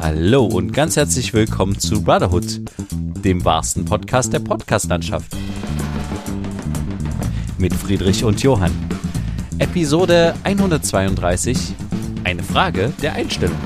[0.00, 2.60] Hallo und ganz herzlich willkommen zu Brotherhood,
[3.24, 5.32] dem wahrsten Podcast der Podcastlandschaft.
[7.58, 8.72] Mit Friedrich und Johann.
[9.58, 11.74] Episode 132.
[12.24, 13.56] Eine Frage der Einstellung.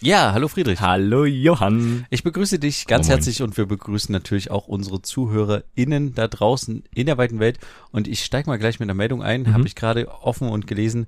[0.00, 0.80] Ja, hallo Friedrich.
[0.80, 2.06] Hallo Johann.
[2.10, 6.82] Ich begrüße dich ganz Oh, herzlich und wir begrüßen natürlich auch unsere ZuhörerInnen da draußen
[6.92, 7.60] in der weiten Welt.
[7.92, 9.54] Und ich steige mal gleich mit einer Meldung ein, Mhm.
[9.54, 11.06] habe ich gerade offen und gelesen.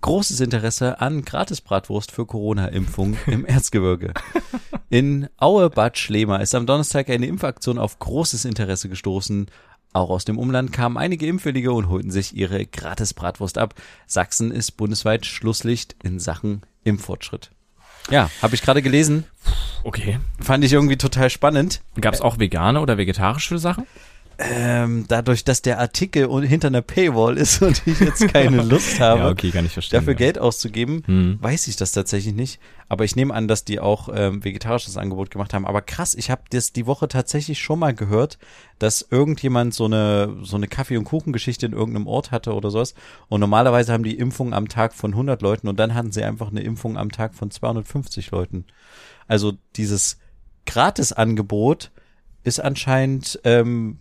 [0.00, 4.14] Großes Interesse an Gratisbratwurst für Corona-Impfung im Erzgebirge.
[4.88, 9.46] In Aue-Bad Schlema ist am Donnerstag eine Impfaktion auf großes Interesse gestoßen.
[9.92, 13.74] Auch aus dem Umland kamen einige Impfwillige und holten sich ihre Gratisbratwurst ab.
[14.06, 17.50] Sachsen ist bundesweit Schlusslicht in Sachen Impffortschritt.
[18.08, 19.24] Ja, habe ich gerade gelesen.
[19.84, 20.18] Okay.
[20.40, 21.82] Fand ich irgendwie total spannend.
[22.00, 23.86] Gab es auch vegane oder vegetarische Sachen?
[24.42, 29.20] Ähm, dadurch, dass der Artikel hinter einer Paywall ist und ich jetzt keine Lust habe,
[29.20, 29.52] ja, okay,
[29.90, 30.18] dafür ja.
[30.18, 31.38] Geld auszugeben, Hm.
[31.42, 32.58] weiß ich das tatsächlich nicht.
[32.88, 35.66] Aber ich nehme an, dass die auch ähm, vegetarisches Angebot gemacht haben.
[35.66, 38.38] Aber krass, ich habe das die Woche tatsächlich schon mal gehört,
[38.78, 42.94] dass irgendjemand so eine so eine Kaffee- und Kuchengeschichte in irgendeinem Ort hatte oder sowas.
[43.28, 46.48] Und normalerweise haben die Impfungen am Tag von 100 Leuten und dann hatten sie einfach
[46.50, 48.64] eine Impfung am Tag von 250 Leuten.
[49.28, 50.18] Also dieses
[50.66, 51.90] Gratisangebot
[52.42, 53.98] ist anscheinend ähm,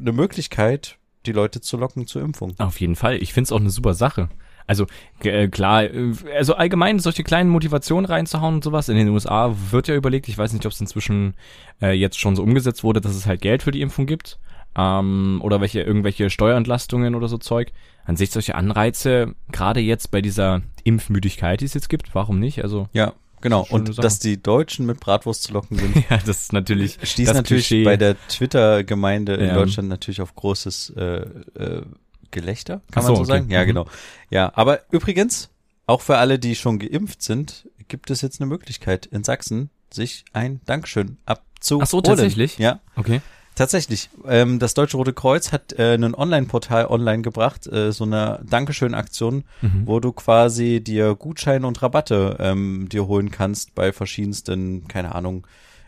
[0.00, 2.54] eine Möglichkeit, die Leute zu locken zur Impfung.
[2.58, 3.16] Auf jeden Fall.
[3.22, 4.28] Ich find's auch eine super Sache.
[4.66, 4.86] Also
[5.22, 8.88] äh, klar, äh, also allgemein solche kleinen Motivationen reinzuhauen und sowas.
[8.88, 11.34] In den USA wird ja überlegt, ich weiß nicht, ob es inzwischen
[11.80, 14.38] äh, jetzt schon so umgesetzt wurde, dass es halt Geld für die Impfung gibt.
[14.76, 17.72] Ähm, oder welche irgendwelche Steuerentlastungen oder so Zeug.
[18.04, 22.62] An sich solche Anreize, gerade jetzt bei dieser Impfmüdigkeit, die es jetzt gibt, warum nicht?
[22.62, 23.66] Also Ja, genau.
[23.70, 24.00] Und Sache.
[24.02, 27.84] dass die Deutschen mit Bratwurst zu locken sind, ja, das ist natürlich stieß natürlich Klischee.
[27.84, 29.54] bei der Twitter-Gemeinde in Ja.
[29.54, 31.82] Deutschland natürlich auf großes äh, äh,
[32.30, 33.30] Gelächter, kann Ach man so, so okay.
[33.40, 33.50] sagen?
[33.50, 33.66] Ja, Mhm.
[33.66, 33.86] genau.
[34.30, 35.48] Ja, aber übrigens,
[35.86, 40.24] auch für alle, die schon geimpft sind, gibt es jetzt eine Möglichkeit in Sachsen, sich
[40.34, 41.84] ein Dankeschön abzuholen.
[41.84, 42.58] Ach so, tatsächlich?
[42.58, 43.20] Ja, Okay.
[43.58, 44.08] Tatsächlich.
[44.24, 49.42] Ähm, das Deutsche Rote Kreuz hat äh, ein Online-Portal online gebracht, äh, so eine Dankeschön-Aktion,
[49.62, 49.82] Mhm.
[49.84, 55.44] wo du quasi dir Gutscheine und Rabatte ähm, dir holen kannst bei verschiedensten, keine Ahnung,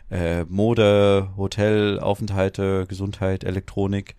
[0.09, 4.17] äh, Mode, Hotelaufenthalte, Gesundheit, Elektronik.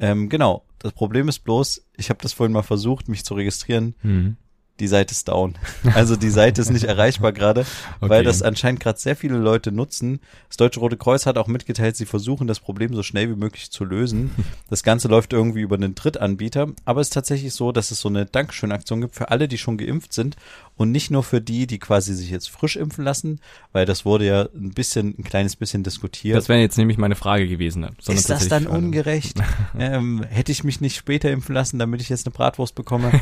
[0.00, 0.64] Ähm, genau.
[0.78, 3.94] Das Problem ist bloß, ich habe das vorhin mal versucht, mich zu registrieren.
[4.02, 4.36] Mhm.
[4.78, 5.54] Die Seite ist down.
[5.94, 7.64] Also die Seite ist nicht erreichbar gerade,
[8.00, 8.24] weil Okay.
[8.24, 10.20] das anscheinend gerade sehr viele Leute nutzen.
[10.48, 13.70] Das Deutsche Rote Kreuz hat auch mitgeteilt, sie versuchen das Problem so schnell wie möglich
[13.70, 14.30] zu lösen.
[14.68, 18.08] Das Ganze läuft irgendwie über einen Drittanbieter, aber es ist tatsächlich so, dass es so
[18.08, 20.36] eine Dankeschön-Aktion gibt für alle, die schon geimpft sind
[20.76, 23.40] und nicht nur für die, die quasi sich jetzt frisch impfen lassen,
[23.72, 26.36] weil das wurde ja ein bisschen, ein kleines bisschen diskutiert.
[26.36, 27.86] Das wäre jetzt nämlich meine Frage gewesen.
[28.08, 29.38] ist das dann ungerecht?
[29.78, 33.12] ähm, hätte ich mich nicht später impfen lassen, damit ich jetzt eine Bratwurst bekomme?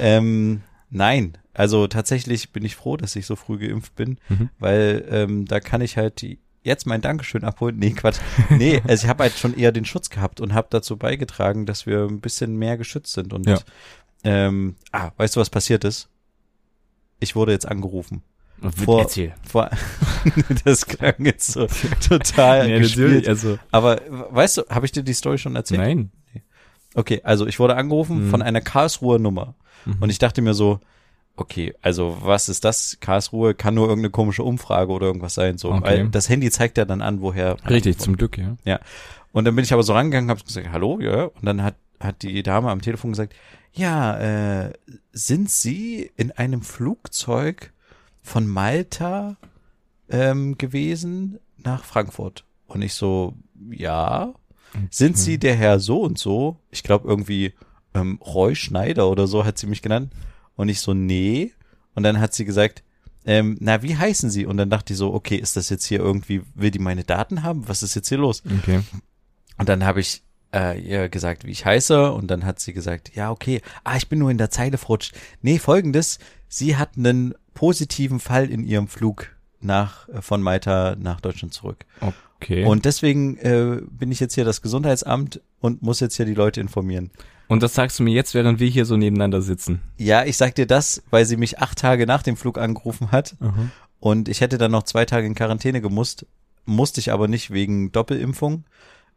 [0.00, 0.62] ähm,
[0.96, 1.38] nein.
[1.54, 4.50] Also tatsächlich bin ich froh, dass ich so früh geimpft bin, Mhm.
[4.58, 7.76] weil ähm, da kann ich halt die, jetzt mein Dankeschön abholen.
[7.78, 8.18] Nee, Quatsch.
[8.50, 11.86] Nee, also ich habe halt schon eher den Schutz gehabt und habe dazu beigetragen, dass
[11.86, 13.32] wir ein bisschen mehr geschützt sind.
[13.32, 13.58] Und Ja.
[14.24, 16.08] ähm, ah, weißt du, was passiert ist?
[17.20, 18.22] Ich wurde jetzt angerufen.
[18.84, 19.34] Vor- Erzähl.
[19.46, 19.70] Vor
[20.64, 21.66] das klang jetzt so
[22.06, 23.28] total Ja, gespielt.
[23.28, 23.58] also.
[23.70, 25.80] Aber weißt du, habe ich dir die Story schon erzählt?
[25.80, 26.10] Nein.
[26.94, 28.30] Okay, also ich wurde angerufen Mhm.
[28.30, 29.54] von einer Karlsruher Nummer
[29.86, 29.96] Mhm.
[30.00, 30.80] und ich dachte mir so,
[31.36, 32.98] okay, also was ist das?
[33.00, 35.82] Karlsruhe kann nur irgendeine komische Umfrage oder irgendwas sein, so, Okay.
[35.84, 37.56] weil das Handy zeigt ja dann an, woher.
[37.68, 38.80] Richtig, zum Glück, ja.
[39.32, 42.20] Und dann bin ich aber so rangegangen, habe gesagt, hallo, ja, und dann hat hat
[42.22, 43.34] die Dame am Telefon gesagt,
[43.72, 44.72] ja, äh,
[45.12, 47.72] sind Sie in einem Flugzeug
[48.22, 49.36] von Malta
[50.10, 52.44] ähm, gewesen nach Frankfurt?
[52.66, 53.34] Und ich so,
[53.70, 54.34] ja.
[54.90, 56.58] Sind Sie der Herr so und so?
[56.70, 57.54] Ich glaube irgendwie
[57.96, 60.12] ähm, Roy Schneider oder so hat sie mich genannt.
[60.54, 61.52] Und ich so, nee.
[61.94, 62.82] Und dann hat sie gesagt,
[63.24, 64.46] ähm, na, wie heißen Sie?
[64.46, 67.42] Und dann dachte ich so, okay, ist das jetzt hier irgendwie, will die meine Daten
[67.42, 67.68] haben?
[67.68, 68.42] Was ist jetzt hier los?
[68.60, 68.82] Okay.
[69.58, 70.22] Und dann habe ich
[70.54, 72.12] äh, ihr gesagt, wie ich heiße.
[72.12, 73.60] Und dann hat sie gesagt, ja, okay.
[73.82, 75.14] Ah, ich bin nur in der Zeile verrutscht.
[75.42, 76.18] Nee, folgendes.
[76.48, 81.84] Sie hat einen positiven Fall in ihrem Flug nach äh, von Malta nach Deutschland zurück.
[82.36, 82.64] Okay.
[82.64, 86.60] Und deswegen äh, bin ich jetzt hier das Gesundheitsamt und muss jetzt hier die Leute
[86.60, 87.10] informieren.
[87.48, 89.80] Und das sagst du mir jetzt, während wir hier so nebeneinander sitzen.
[89.96, 93.36] Ja, ich sag dir das, weil sie mich acht Tage nach dem Flug angerufen hat
[94.00, 96.26] und ich hätte dann noch zwei Tage in Quarantäne gemusst,
[96.64, 98.64] musste ich aber nicht wegen Doppelimpfung.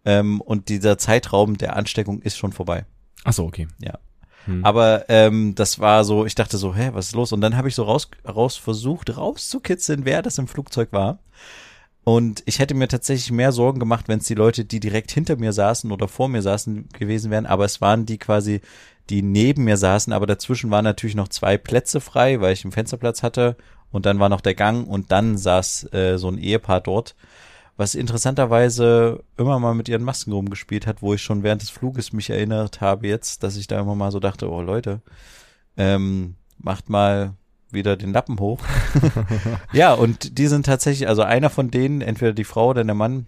[0.05, 2.85] Ähm, und dieser Zeitraum der Ansteckung ist schon vorbei.
[3.25, 3.67] Ach so, okay.
[3.83, 3.99] Ja.
[4.45, 4.63] Hm.
[4.63, 7.33] Aber ähm, das war so, ich dachte so, hä, was ist los?
[7.33, 11.19] Und dann habe ich so raus, raus versucht, rauszukitzeln, wer das im Flugzeug war.
[12.09, 15.35] Und ich hätte mir tatsächlich mehr Sorgen gemacht, wenn es die Leute, die direkt hinter
[15.35, 17.45] mir saßen oder vor mir saßen, gewesen wären.
[17.45, 18.61] Aber es waren die quasi,
[19.11, 20.11] die neben mir saßen.
[20.11, 23.57] Aber dazwischen waren natürlich noch zwei Plätze frei, weil ich einen Fensterplatz hatte.
[23.91, 27.15] und dann war noch der Gang und dann saß äh, so ein Ehepaar dort,
[27.77, 32.11] was interessanterweise immer mal mit ihren Masken rumgespielt hat, wo ich schon während des Fluges
[32.11, 35.01] mich erinnert habe jetzt, dass ich da immer mal so dachte, oh Leute,
[35.77, 37.35] ähm, macht mal
[37.71, 38.59] wieder den Lappen hoch.
[39.73, 43.27] ja, und die sind tatsächlich, also einer von denen, entweder die Frau oder der Mann,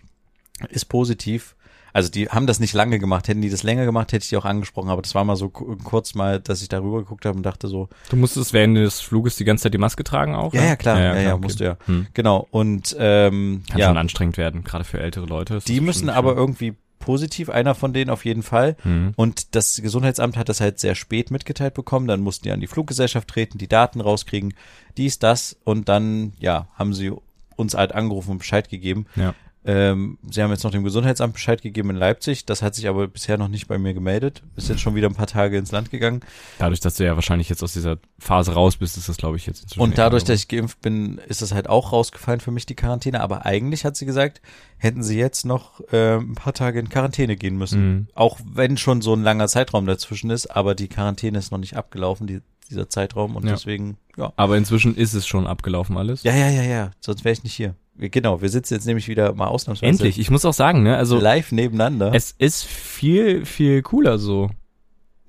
[0.70, 1.56] ist positiv.
[1.94, 3.28] Also die haben das nicht lange gemacht.
[3.28, 4.90] Hätten die das länger gemacht, hätte ich die auch angesprochen.
[4.90, 7.90] Aber das war mal so kurz mal, dass ich darüber geguckt habe und dachte so.
[8.10, 10.54] Du musstest während des Fluges die ganze Zeit die Maske tragen auch?
[10.54, 11.00] Ja, ja, klar.
[11.00, 11.42] Ja, ja, ja, ja okay.
[11.44, 11.78] musste ja.
[11.86, 12.08] Hm.
[12.14, 12.48] Genau.
[12.52, 13.88] Und ähm, Kann ja.
[13.88, 15.60] schon anstrengend werden, gerade für ältere Leute.
[15.68, 18.77] Die müssen aber irgendwie positiv, einer von denen auf jeden Fall.
[18.83, 19.13] Mhm.
[19.18, 22.07] Und das Gesundheitsamt hat das halt sehr spät mitgeteilt bekommen.
[22.07, 24.53] Dann mussten die an die Fluggesellschaft treten, die Daten rauskriegen,
[24.98, 25.57] dies, das.
[25.65, 27.12] Und dann, ja, haben sie
[27.57, 29.06] uns halt angerufen und Bescheid gegeben.
[29.15, 29.36] Ja.
[29.63, 32.46] Ähm, sie haben jetzt noch dem Gesundheitsamt Bescheid gegeben in Leipzig.
[32.46, 34.42] Das hat sich aber bisher noch nicht bei mir gemeldet.
[34.56, 36.22] Ist jetzt schon wieder ein paar Tage ins Land gegangen.
[36.58, 39.46] Dadurch, dass du ja wahrscheinlich jetzt aus dieser Phase raus bist, ist das, glaube ich,
[39.46, 39.81] jetzt inzwischen.
[39.81, 43.22] Und dadurch, dass ich geimpft bin, ist das halt auch rausgefallen für mich, die Quarantäne.
[43.22, 44.42] Aber eigentlich hat sie gesagt,
[44.78, 47.88] hätten sie jetzt noch äh, ein paar Tage in Quarantäne gehen müssen.
[47.88, 48.07] Mhm.
[48.16, 51.78] Auch wenn schon so ein langer Zeitraum dazwischen ist, aber die Quarantäne ist noch nicht
[51.78, 52.42] abgelaufen, die,
[52.72, 53.36] dieser Zeitraum.
[53.36, 53.52] Und ja.
[53.52, 54.34] deswegen, ja.
[54.38, 56.24] Aber inzwischen ist es schon abgelaufen alles.
[56.24, 56.92] Ja, ja, ja, ja.
[57.00, 57.75] Sonst wäre ich nicht hier.
[57.98, 59.90] Genau, wir sitzen jetzt nämlich wieder mal ausnahmsweise.
[59.90, 62.12] Endlich, ich muss auch sagen, ne, also live nebeneinander.
[62.14, 64.50] Es ist viel, viel cooler so.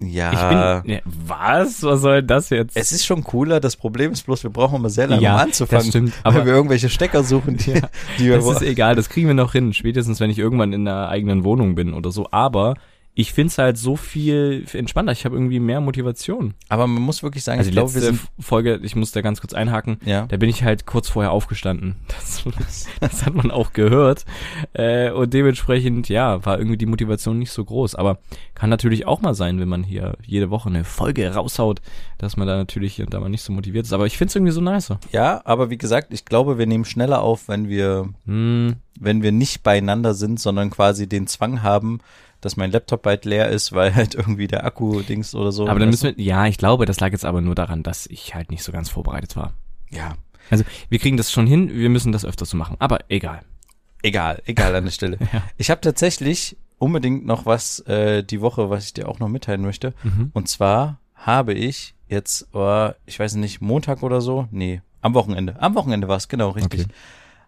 [0.00, 0.32] Ja.
[0.32, 1.82] Ich bin, ja, was?
[1.82, 2.76] Was soll das jetzt?
[2.76, 3.60] Es ist schon cooler.
[3.60, 5.84] Das Problem ist bloß, wir brauchen immer sehr lange, ja, um anzufangen.
[5.84, 6.12] Das stimmt.
[6.22, 7.88] Aber weil wir irgendwelche Stecker suchen, die, ja,
[8.18, 8.36] die wir.
[8.36, 8.96] Das ist egal.
[8.96, 9.72] Das kriegen wir noch hin.
[9.72, 12.26] Spätestens, wenn ich irgendwann in einer eigenen Wohnung bin oder so.
[12.30, 12.74] Aber
[13.14, 15.12] ich finde es halt so viel entspannter.
[15.12, 16.54] Ich habe irgendwie mehr Motivation.
[16.70, 19.42] Aber man muss wirklich sagen, also ich glaube, wir sind Folge, ich muss da ganz
[19.42, 19.98] kurz einhaken.
[20.06, 20.26] Ja.
[20.26, 21.96] Da bin ich halt kurz vorher aufgestanden.
[22.62, 24.24] Das, das hat man auch gehört.
[24.74, 27.94] Äh, und dementsprechend, ja, war irgendwie die Motivation nicht so groß.
[27.94, 28.18] Aber
[28.54, 31.80] kann natürlich auch mal sein, wenn man hier jede Woche eine Folge raushaut,
[32.18, 33.92] dass man da natürlich hier und da mal nicht so motiviert ist.
[33.92, 34.92] Aber ich finde es irgendwie so nice.
[35.12, 38.76] Ja, aber wie gesagt, ich glaube, wir nehmen schneller auf, wenn wir, hm.
[38.98, 42.00] wenn wir nicht beieinander sind, sondern quasi den Zwang haben,
[42.42, 45.66] dass mein Laptop bald leer ist, weil halt irgendwie der Akku-Dings oder so.
[45.66, 48.34] Aber dann müssen wir, ja, ich glaube, das lag jetzt aber nur daran, dass ich
[48.34, 49.54] halt nicht so ganz vorbereitet war.
[49.90, 50.16] Ja.
[50.50, 53.40] Also, wir kriegen das schon hin, wir müssen das öfter so machen, aber egal.
[54.02, 55.18] Egal, egal an der Stelle.
[55.32, 55.42] ja.
[55.56, 59.62] Ich habe tatsächlich unbedingt noch was äh, die Woche, was ich dir auch noch mitteilen
[59.62, 59.94] möchte.
[60.02, 60.30] Mhm.
[60.34, 65.60] Und zwar habe ich jetzt, oh, ich weiß nicht, Montag oder so, nee, am Wochenende.
[65.60, 66.82] Am Wochenende war es, genau, richtig.
[66.82, 66.92] Okay.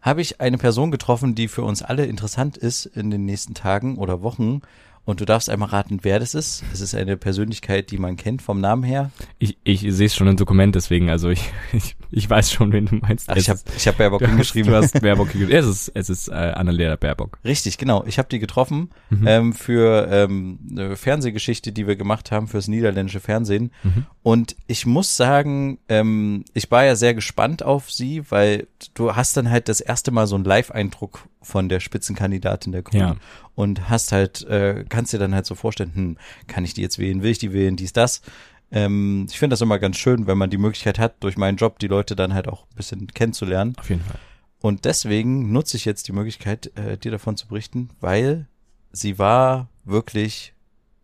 [0.05, 3.97] Habe ich eine Person getroffen, die für uns alle interessant ist in den nächsten Tagen
[3.97, 4.61] oder Wochen.
[5.07, 6.65] Und du darfst einmal raten, wer das ist.
[6.73, 9.11] Es ist eine Persönlichkeit, die man kennt vom Namen her.
[9.39, 12.87] Ich, ich sehe es schon im Dokument, deswegen, also ich, ich, ich weiß schon, wen
[12.87, 13.29] du meinst.
[13.29, 14.73] Ach, ich habe ich hab Baerbock hingeschrieben.
[14.73, 15.59] Du hast Baerbock hingeschrieben.
[15.59, 17.39] Es ist, es ist äh, Annalena Baerbock.
[17.45, 18.05] Richtig, genau.
[18.07, 19.27] Ich habe die getroffen mhm.
[19.27, 23.73] ähm, für ähm, eine Fernsehgeschichte, die wir gemacht haben fürs niederländische Fernsehen.
[23.83, 24.07] Mhm.
[24.23, 29.37] Und ich muss sagen, ähm, ich war ja sehr gespannt auf sie, weil du hast
[29.37, 33.17] dann halt das erste Mal so einen Live-Eindruck von der Spitzenkandidatin der Grünen ja.
[33.55, 36.99] Und hast halt, äh, kannst dir dann halt so vorstellen, hm, kann ich die jetzt
[36.99, 38.23] wählen, will ich die wählen, dies, das.
[38.71, 41.79] Ähm, ich finde das immer ganz schön, wenn man die Möglichkeit hat, durch meinen Job
[41.79, 43.75] die Leute dann halt auch ein bisschen kennenzulernen.
[43.79, 44.19] Auf jeden Fall.
[44.61, 48.49] Und deswegen nutze ich jetzt die Möglichkeit, äh, dir davon zu berichten, weil
[48.93, 50.55] sie war wirklich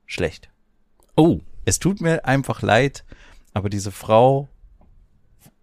[0.06, 0.48] schlecht.
[1.16, 1.40] Oh.
[1.66, 3.04] Es tut mir einfach leid,
[3.52, 4.48] aber diese Frau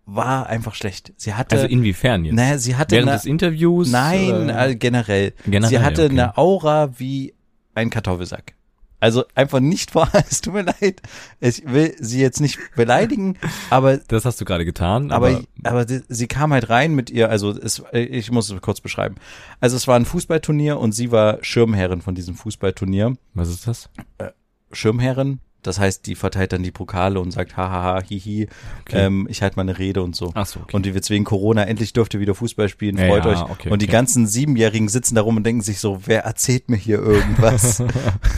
[0.07, 1.13] war einfach schlecht.
[1.17, 2.33] Sie hatte also inwiefern jetzt?
[2.33, 3.91] Naja, sie hatte während eine, des Interviews.
[3.91, 5.33] Nein, äh, generell.
[5.45, 5.69] generell.
[5.69, 6.13] Sie hatte okay.
[6.13, 7.35] eine Aura wie
[7.75, 8.53] ein Kartoffelsack.
[8.99, 10.09] Also einfach nicht wahr.
[10.29, 11.01] Es tut mir leid.
[11.39, 13.37] Ich will sie jetzt nicht beleidigen,
[13.69, 15.11] aber das hast du gerade getan.
[15.11, 17.29] Aber aber, aber sie, sie kam halt rein mit ihr.
[17.29, 19.15] Also es, ich muss es kurz beschreiben.
[19.59, 23.17] Also es war ein Fußballturnier und sie war Schirmherrin von diesem Fußballturnier.
[23.33, 23.89] Was ist das?
[24.17, 24.29] Äh,
[24.71, 25.41] Schirmherrin.
[25.67, 28.47] Das heißt, die verteilt dann die Pokale und sagt, hahaha, hihi,
[28.87, 29.05] Okay.
[29.05, 30.31] ähm, ich halte mal eine Rede und so.
[30.33, 30.75] Ach so, okay.
[30.75, 33.49] Und die jetzt wegen Corona, endlich dürft ihr wieder Fußball spielen, Ja, freut ja, euch.
[33.51, 36.77] okay, und die ganzen Siebenjährigen sitzen da rum und denken sich so, wer erzählt mir
[36.77, 37.83] hier irgendwas?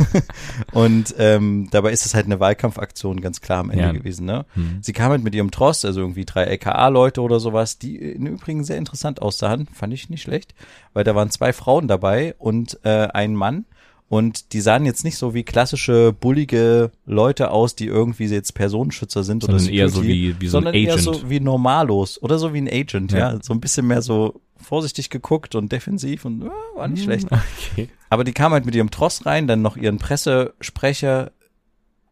[0.72, 3.92] und ähm, dabei ist es halt eine Wahlkampfaktion ganz klar am Ende Ja.
[3.92, 4.26] gewesen.
[4.26, 4.46] Ne?
[4.56, 4.80] Hm.
[4.82, 8.64] Sie kam halt mit ihrem Trost, also irgendwie drei LKA-Leute oder sowas, die im Übrigen
[8.64, 10.54] sehr interessant aussahen, fand ich nicht schlecht,
[10.94, 13.66] weil da waren zwei Frauen dabei und äh, ein Mann.
[14.10, 19.24] Und die sahen jetzt nicht so wie klassische bullige Leute aus, die irgendwie jetzt Personenschützer
[19.24, 21.16] sind Sondern oder eher so Security, wie- wie so ein sondern eher Agent.
[21.16, 23.34] so wie Normalos oder so wie ein Agent, ja.
[23.34, 23.40] Ja.
[23.44, 27.28] So ein bisschen mehr so vorsichtig geguckt und defensiv und ja, war nicht schlecht.
[27.72, 27.88] Okay.
[28.10, 31.32] Aber die kam halt mit ihrem Tross rein, dann noch ihren Pressesprecher,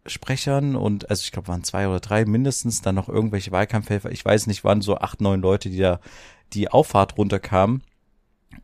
[0.06, 4.12] Sprechern und also ich glaube waren zwei oder drei mindestens, dann noch irgendwelche Wahlkampfhelfer.
[4.12, 6.00] Ich weiß nicht, waren so acht, neun Leute, die da
[6.54, 7.82] die Auffahrt runterkamen.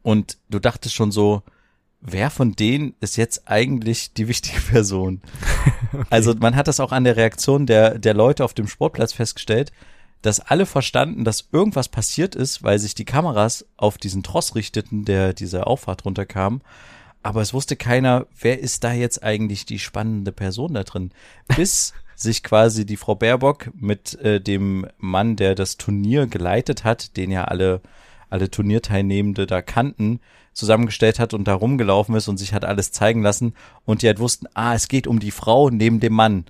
[0.03, 1.41] Und du dachtest schon so,
[2.05, 5.21] wer von denen ist jetzt eigentlich die wichtige Person?
[6.09, 9.71] Also man hat das auch an der Reaktion der, der Leute auf dem Sportplatz festgestellt.
[10.21, 15.03] dass alle verstanden, dass irgendwas passiert ist, weil sich die Kameras auf diesen Tross richteten,
[15.03, 16.61] der diese Auffahrt runterkam.
[17.23, 21.11] Aber es wusste keiner, wer ist da jetzt eigentlich die spannende Person da drin.
[21.55, 27.17] Bis sich quasi die Frau Baerbock mit äh, dem Mann, der das Turnier geleitet hat,
[27.17, 27.81] den ja alle,
[28.29, 30.21] alle Turnierteilnehmende da kannten,
[30.53, 33.53] zusammengestellt hat und da rumgelaufen ist und sich hat alles zeigen lassen
[33.85, 36.45] und die halt wussten, ah, es geht um die Frau neben dem Mann.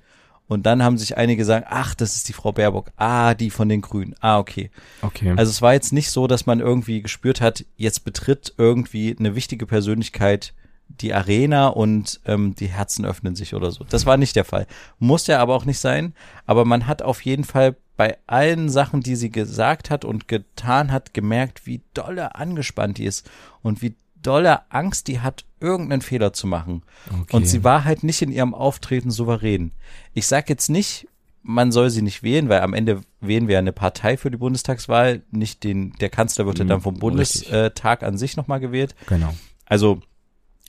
[0.47, 2.91] Und dann haben sich einige gesagt, ach, das ist die Frau Baerbock.
[2.97, 4.13] Ah, die von den Grünen.
[4.19, 4.69] Ah, okay.
[5.01, 5.33] Okay.
[5.37, 9.35] Also es war jetzt nicht so, dass man irgendwie gespürt hat, jetzt betritt irgendwie eine
[9.35, 10.53] wichtige Persönlichkeit
[11.01, 13.83] die Arena und ähm, die Herzen öffnen sich oder so.
[13.83, 14.67] Das war nicht der Fall.
[14.99, 16.13] Muss ja aber auch nicht sein.
[16.45, 20.91] Aber man hat auf jeden Fall bei allen Sachen, die sie gesagt hat und getan
[20.91, 23.29] hat, gemerkt, wie dolle angespannt die ist
[23.61, 26.83] und wie dolle Angst die hat, irgendeinen Fehler zu machen.
[27.07, 27.35] Okay.
[27.35, 29.71] Und sie war halt nicht in ihrem Auftreten souverän.
[30.13, 31.07] Ich sag jetzt nicht,
[31.43, 35.21] man soll sie nicht wählen, weil am Ende wählen wir eine Partei für die Bundestagswahl,
[35.31, 38.95] nicht den, der Kanzler wird ja dann vom Bundestag an sich nochmal gewählt.
[39.07, 39.33] Genau.
[39.65, 40.01] Also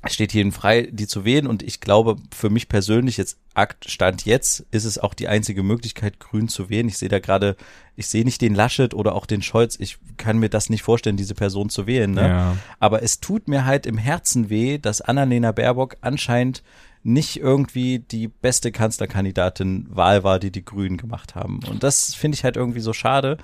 [0.05, 3.91] es steht jedem frei, die zu wählen und ich glaube, für mich persönlich jetzt Akt
[3.91, 6.89] Stand jetzt ist es auch die einzige Möglichkeit, Grün zu wählen.
[6.89, 7.57] Ich sehe da gerade,
[7.97, 9.77] ich sehe nicht den Laschet oder auch den Scholz.
[9.79, 12.11] Ich kann mir das nicht vorstellen, diese Person zu wählen.
[12.11, 12.29] Ne?
[12.29, 12.57] Ja.
[12.81, 16.63] Aber es tut mir halt im Herzen weh, dass Annalena Baerbock anscheinend
[17.05, 21.61] nicht irgendwie die beste Kanzlerkandidatin Wahl war, die die Grünen gemacht haben.
[21.69, 23.37] Und das finde ich halt irgendwie so schade.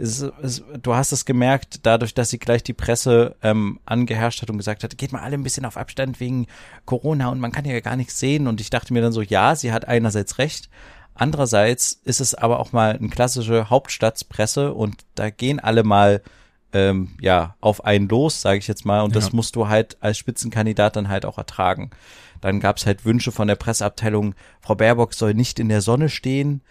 [0.00, 4.48] Es, es, du hast es gemerkt, dadurch, dass sie gleich die Presse ähm, angeherrscht hat
[4.50, 6.46] und gesagt hat, geht mal alle ein bisschen auf Abstand wegen
[6.86, 8.46] Corona und man kann ja gar nichts sehen.
[8.46, 10.70] Und ich dachte mir dann so, ja, sie hat einerseits recht.
[11.14, 16.22] Andererseits ist es aber auch mal eine klassische Hauptstadtspresse und da gehen alle mal
[16.72, 19.02] ähm, ja auf einen los, sage ich jetzt mal.
[19.02, 19.30] Und das Ja.
[19.34, 21.90] musst du halt als Spitzenkandidat dann halt auch ertragen.
[22.40, 26.08] Dann gab es halt Wünsche von der Presseabteilung, Frau Baerbock soll nicht in der Sonne
[26.08, 26.62] stehen.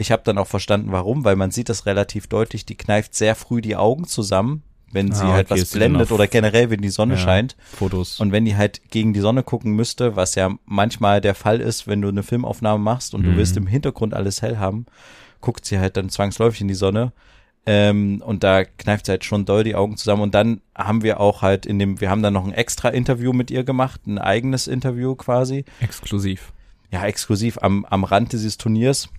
[0.00, 3.34] Ich habe dann auch verstanden, warum, weil man sieht das relativ deutlich, die kneift sehr
[3.34, 4.62] früh die Augen zusammen,
[4.92, 7.20] wenn sie Ah, halt okay, was blendet oder generell, wenn die Sonne Ja.
[7.20, 7.56] scheint.
[7.76, 8.20] Fotos.
[8.20, 11.86] Und wenn die halt gegen die Sonne gucken müsste, was ja manchmal der Fall ist,
[11.88, 13.36] wenn du eine Filmaufnahme machst und du Mhm.
[13.36, 14.86] willst im Hintergrund alles hell haben,
[15.40, 17.12] guckt sie halt dann zwangsläufig in die Sonne.
[17.66, 20.22] Ähm, und da kneift sie halt schon doll die Augen zusammen.
[20.22, 23.32] Und dann haben wir auch halt in dem, wir haben dann noch ein extra Interview
[23.34, 25.64] mit ihr gemacht, ein eigenes Interview quasi.
[25.80, 26.52] Exklusiv.
[26.90, 29.10] Ja, exklusiv am, am Rand dieses Turniers.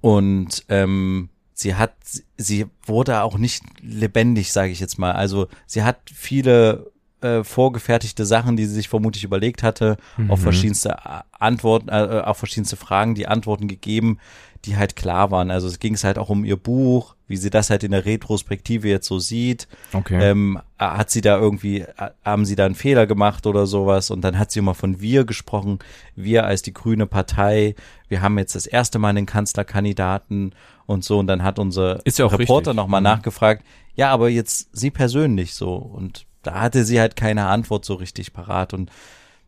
[0.00, 1.94] Und ähm, sie hat,
[2.36, 5.12] sie wurde auch nicht lebendig, sage ich jetzt mal.
[5.12, 6.92] Also sie hat viele
[7.24, 9.96] äh, vorgefertigte Sachen, die sie sich vermutlich überlegt hatte,
[10.28, 10.42] auf Mhm.
[10.42, 14.18] verschiedenste A- Antworten, äh, auf verschiedenste Fragen, die Antworten gegeben,
[14.64, 15.50] die halt klar waren.
[15.50, 18.06] Also es ging es halt auch um ihr Buch, wie sie das halt in der
[18.06, 19.68] Retrospektive jetzt so sieht.
[19.92, 20.18] Okay.
[20.30, 24.10] Ähm, hat sie da irgendwie, äh, haben sie da einen Fehler gemacht oder sowas?
[24.10, 25.80] Und dann hat sie immer von wir gesprochen,
[26.16, 27.74] wir als die grüne Partei,
[28.08, 30.54] wir haben jetzt das erste Mal einen Kanzlerkandidaten
[30.86, 31.18] und so.
[31.18, 33.04] Und dann hat unser Ist ja auch Reporter nochmal Mhm.
[33.04, 33.64] nachgefragt,
[33.96, 35.74] ja, aber jetzt sie persönlich so.
[35.74, 38.74] Und da hatte sie halt keine Antwort so richtig parat.
[38.74, 38.90] Und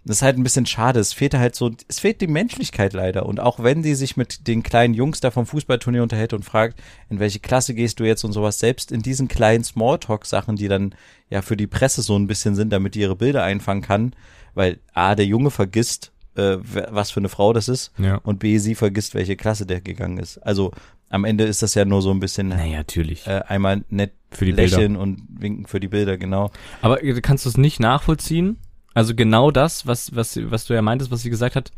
[0.04, 1.00] das ist halt ein bisschen schade.
[1.00, 3.26] Es fehlt halt so, es fehlt die Menschlichkeit leider.
[3.26, 6.80] Und auch wenn die sich mit den kleinen Jungs da vom Fußballturnier unterhält und fragt,
[7.10, 10.94] in welche Klasse gehst du jetzt und sowas, selbst in diesen kleinen Smalltalk-Sachen, die dann
[11.28, 14.14] ja für die Presse so ein bisschen sind, damit die ihre Bilder einfangen kann,
[14.54, 18.16] weil A, der Junge vergisst, äh, was für eine Frau das ist ja.
[18.16, 20.38] und B, sie vergisst, welche Klasse der gegangen ist.
[20.38, 20.70] Also
[21.08, 23.26] am Ende ist das ja nur so ein bisschen Naja, natürlich.
[23.26, 26.50] äh, einmal nett Für die lächeln und winken für die Bilder, genau.
[26.82, 28.58] Aber äh, kannst du es nicht nachvollziehen?
[28.94, 31.70] Also genau das, was, was, was du ja meintest, was sie gesagt hat,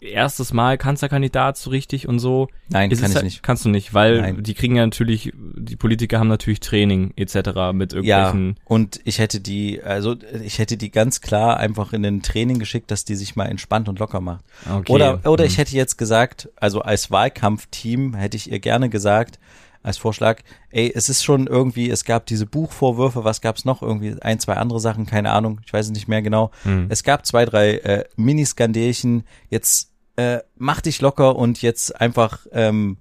[0.00, 2.48] erstes Mal Kanzlerkandidat so richtig und so.
[2.68, 3.42] Nein, kann es ich halt- nicht.
[3.42, 4.42] Kannst du nicht, weil Nein.
[4.42, 5.32] die kriegen ja natürlich,
[5.64, 7.34] die Politiker haben natürlich Training etc.
[7.72, 8.56] mit Ja, irgendwelchen.
[8.64, 12.90] und ich hätte die, also ich hätte die ganz klar einfach in ein Training geschickt,
[12.90, 14.44] dass die sich mal entspannt und locker macht.
[14.70, 14.92] Okay.
[14.92, 15.56] Oder, oder ich Mhm.
[15.56, 19.38] hätte jetzt gesagt, also als Wahlkampfteam hätte ich ihr gerne gesagt,
[19.82, 20.40] als Vorschlag,
[20.70, 23.82] ey, es ist schon irgendwie, es gab diese Buchvorwürfe, was gab's noch?
[23.82, 26.50] Irgendwie ein, zwei andere Sachen, keine Ahnung, ich weiß es nicht mehr genau.
[26.64, 26.86] Mhm.
[26.88, 32.96] Es gab zwei, drei äh, Miniskandelchen, jetzt äh, mach dich locker und jetzt einfach ähm,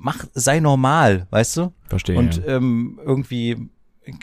[0.00, 1.72] mach, sei normal, weißt du?
[1.88, 2.18] Verstehe.
[2.18, 2.56] Und ja.
[2.56, 3.68] ähm, irgendwie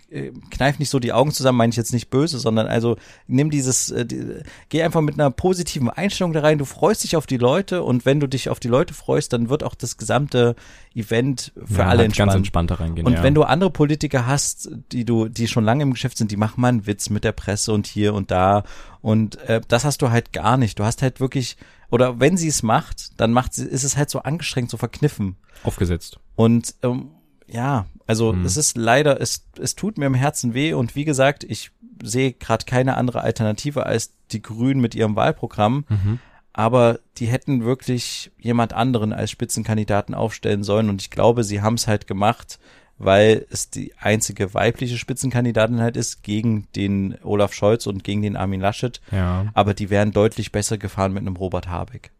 [0.09, 3.49] äh, kneif nicht so die Augen zusammen, meine ich jetzt nicht böse, sondern also nimm
[3.49, 4.39] dieses, äh, die,
[4.69, 6.57] geh einfach mit einer positiven Einstellung da rein.
[6.57, 9.49] Du freust dich auf die Leute und wenn du dich auf die Leute freust, dann
[9.49, 10.55] wird auch das gesamte
[10.95, 12.29] Event für ja, alle halt entspannt.
[12.29, 13.05] ganz entspannter reingehen.
[13.05, 13.23] Und ja.
[13.23, 16.61] wenn du andere Politiker hast, die du, die schon lange im Geschäft sind, die machen
[16.61, 18.63] mal einen Witz mit der Presse und hier und da.
[19.01, 20.79] Und äh, das hast du halt gar nicht.
[20.79, 21.57] Du hast halt wirklich,
[21.91, 25.37] oder wenn sie es macht, dann macht sie, ist es halt so angestrengt, so verkniffen.
[25.63, 26.19] aufgesetzt.
[26.35, 27.11] Und ähm,
[27.47, 28.45] ja, also Mhm.
[28.45, 31.71] es ist leider, es, es tut mir im Herzen weh und wie gesagt, ich
[32.03, 35.85] sehe gerade keine andere Alternative als die Grünen mit ihrem Wahlprogramm.
[35.89, 36.19] Mhm.
[36.57, 41.73] aber die hätten wirklich jemand anderen als Spitzenkandidaten aufstellen sollen und ich glaube, sie haben
[41.75, 42.59] es halt gemacht,
[42.97, 48.37] weil es die einzige weibliche Spitzenkandidatin halt ist gegen den Olaf Scholz und gegen den
[48.37, 49.01] Armin Laschet.
[49.11, 49.47] Ja.
[49.53, 52.11] Aber die wären deutlich besser gefahren mit einem Robert Habeck.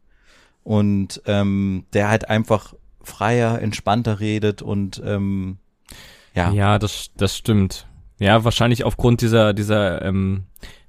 [0.64, 5.58] Und ähm, der halt einfach freier, entspannter redet und ähm,
[6.34, 6.52] ja.
[6.52, 7.88] Ja, das, das stimmt.
[8.20, 10.44] Ja, wahrscheinlich aufgrund dieser, dieser, ähm,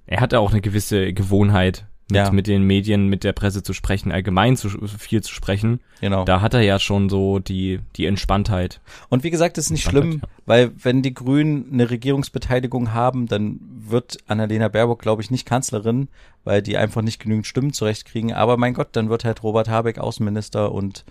[0.07, 2.31] er hatte auch eine gewisse Gewohnheit, mit, Ja.
[2.31, 5.81] mit den Medien, mit der Presse zu sprechen, allgemein zu viel zu sprechen.
[6.01, 6.25] Genau.
[6.25, 8.81] Da hat er ja schon so die, die Entspanntheit.
[9.09, 10.29] Und wie gesagt, das ist nicht schlimm, ja.
[10.47, 13.59] weil wenn die Grünen eine Regierungsbeteiligung haben, dann
[13.89, 16.09] wird Annalena Baerbock, glaube ich, nicht Kanzlerin,
[16.45, 18.33] weil die einfach nicht genügend Stimmen zurechtkriegen.
[18.33, 21.05] Aber mein Gott, dann wird halt Robert Habeck Außenminister und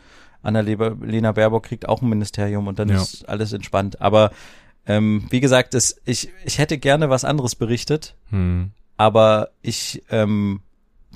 [0.44, 2.98] Annalena Baerbock kriegt auch ein Ministerium und dann Ja.
[3.02, 4.00] ist alles entspannt.
[4.02, 4.32] Aber
[4.86, 8.72] ähm, wie gesagt, es, ich, ich hätte gerne was anderes berichtet, Hm.
[8.98, 10.60] aber ich ähm,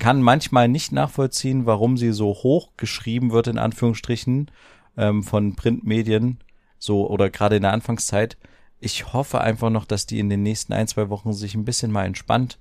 [0.00, 4.50] kann manchmal nicht nachvollziehen, warum sie so hoch geschrieben wird, in Anführungsstrichen,
[4.96, 6.38] ähm, von Printmedien,
[6.78, 8.36] so oder gerade in der Anfangszeit.
[8.80, 11.92] Ich hoffe einfach noch, dass die in den nächsten ein, zwei Wochen sich ein bisschen
[11.92, 12.58] mal entspannt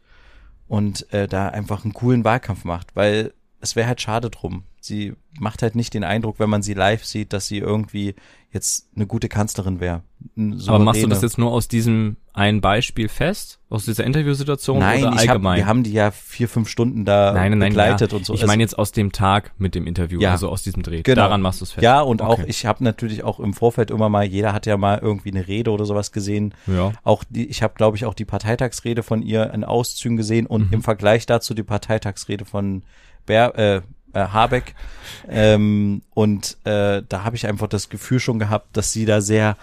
[0.68, 4.64] und äh, da einfach einen coolen Wahlkampf macht, weil es wäre halt schade drum.
[4.80, 8.16] Sie macht halt nicht den Eindruck, wenn man sie live sieht, dass sie irgendwie
[8.52, 10.04] jetzt eine gute Kanzlerin wäre.
[10.40, 13.60] Eine Aber machst du souveräne- das jetzt nur aus diesem einen Beispiel fest?
[13.70, 15.58] Aus dieser Interviewsituation Nein, oder ich hab, allgemein?
[15.58, 18.18] wir haben die ja vier, fünf Stunden da nein, nein, begleitet ja.
[18.18, 18.34] und so.
[18.34, 20.32] Ich Also- meine jetzt aus dem Tag mit dem Interview, Ja.
[20.32, 21.02] also aus diesem Dreh.
[21.02, 21.16] Genau.
[21.24, 21.84] Daran machst du es fest.
[21.84, 22.46] Ja, und auch, Okay.
[22.48, 25.72] ich habe natürlich auch im Vorfeld immer mal, jeder hat ja mal irgendwie eine Rede
[25.72, 26.54] oder sowas gesehen.
[26.68, 26.94] Ja.
[27.04, 30.68] Auch die, ich habe, glaube ich, auch die Parteitagsrede von ihr in Auszügen gesehen und
[30.68, 30.74] Mhm.
[30.76, 32.84] im Vergleich dazu die Parteitagsrede von
[33.26, 33.82] Bär, äh,
[34.14, 34.74] äh, Habeck.
[35.30, 39.58] ähm, und äh, da habe ich einfach das Gefühl schon gehabt, dass sie da sehr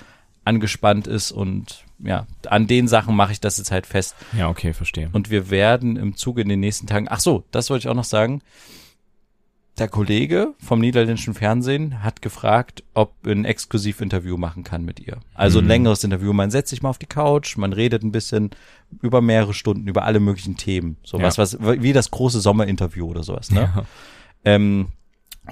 [0.47, 4.15] angespannt ist und ja, an den Sachen mache ich das jetzt halt fest.
[4.37, 5.09] Ja, okay, verstehe.
[5.13, 7.95] Und wir werden im Zuge in den nächsten Tagen, ach so, das wollte ich auch
[7.95, 8.43] noch sagen.
[9.79, 15.19] Der Kollege vom niederländischen Fernsehen hat gefragt, ob ein Exklusivinterview machen kann mit ihr.
[15.35, 15.69] Also ein Mhm.
[15.69, 16.33] längeres Interview.
[16.33, 18.51] Man setzt sich mal auf die Couch, man redet ein bisschen
[19.03, 20.97] über mehrere Stunden über alle möglichen Themen.
[21.05, 21.25] So Ja.
[21.25, 23.71] was, was, wie das große Sommerinterview oder sowas, ne?
[23.75, 23.85] Ja.
[24.47, 24.87] Ähm,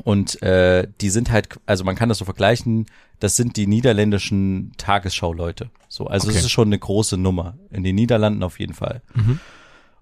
[0.02, 2.86] und äh, die sind halt, also man kann das so vergleichen,
[3.20, 5.70] das sind die niederländischen Tagesschau-Leute.
[5.88, 6.44] So, also es Okay.
[6.44, 7.54] ist schon eine große Nummer.
[7.70, 9.02] In den Niederlanden auf jeden Fall.
[9.14, 9.38] Mhm.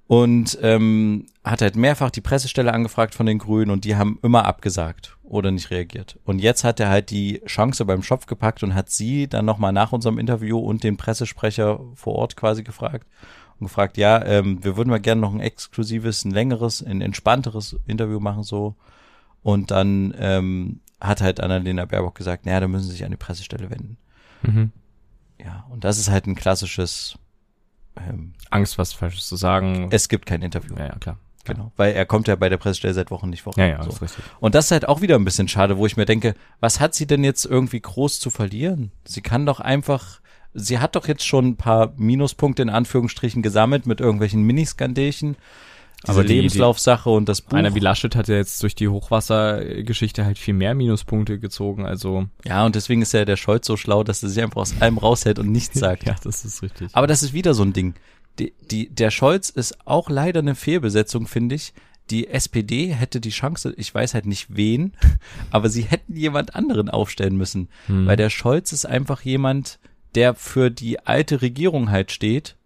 [0.09, 4.45] Und ähm, hat halt mehrfach die Pressestelle angefragt von den Grünen und die haben immer
[4.45, 6.19] abgesagt oder nicht reagiert.
[6.25, 9.73] Und jetzt hat er halt die Chance beim Schopf gepackt und hat sie dann nochmal
[9.73, 13.07] nach unserem Interview und den Pressesprecher vor Ort quasi gefragt
[13.59, 17.77] und gefragt, ja, ähm, wir würden mal gerne noch ein exklusives, ein längeres, ein entspannteres
[17.87, 18.75] Interview machen so.
[19.43, 23.17] Und dann ähm, hat halt Annalena Baerbock gesagt, naja, da müssen Sie sich an die
[23.17, 23.97] Pressestelle wenden.
[24.43, 24.73] Mhm.
[25.45, 27.19] Ja, und das ist halt ein klassisches,
[27.97, 29.89] ähm, Angst, was Falsches zu sagen.
[29.91, 30.77] es gibt kein Interview.
[30.77, 31.19] ja, ja, klar.
[31.45, 33.59] Genau, weil er kommt ja bei der Pressestelle seit Wochen nicht voran.
[33.59, 33.91] Ja, ja, so.
[33.91, 34.25] ist richtig.
[34.39, 36.95] Und das ist halt auch wieder ein bisschen schade, wo ich mir denke, was hat
[36.95, 38.93] sie denn jetzt irgendwie groß zu verlieren?
[39.05, 40.21] Sie kann doch einfach,
[40.55, 45.37] sie hat doch jetzt schon ein paar Minuspunkte in Anführungsstrichen gesammelt mit irgendwelchen Miniskandelchen.
[46.07, 47.57] Diese Aber die- Lebenslaufsache und das Buch.
[47.57, 52.27] Einer wie Laschet hat ja jetzt durch die Hochwassergeschichte halt viel mehr Minuspunkte gezogen, also.
[52.45, 54.99] ja, und deswegen ist ja der Scholz so schlau, dass er sich einfach aus allem
[54.99, 56.05] raushält und nichts sagt.
[56.07, 56.91] Ja, das ist richtig.
[56.93, 57.95] Aber das ist wieder so ein Ding.
[58.38, 61.73] Die, die, der Scholz ist auch leider eine Fehlbesetzung, finde ich.
[62.11, 64.93] Die SPD hätte die Chance, ich weiß halt nicht wen,
[65.51, 67.69] aber sie hätten jemand anderen aufstellen müssen.
[67.87, 68.07] Hm.
[68.07, 69.79] Weil der Scholz ist einfach jemand,
[70.15, 72.57] der für die alte Regierung halt steht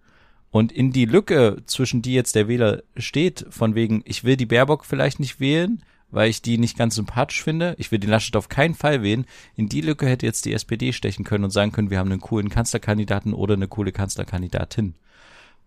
[0.51, 4.47] und in die Lücke, zwischen die jetzt der Wähler steht, von wegen, ich will die
[4.47, 8.37] Baerbock vielleicht nicht wählen, weil ich die nicht ganz sympathisch finde, ich will den Laschet
[8.37, 11.73] auf keinen Fall wählen, in die Lücke hätte jetzt die SPD stechen können und sagen
[11.73, 14.95] können, wir haben einen coolen Kanzlerkandidaten oder eine coole Kanzlerkandidatin.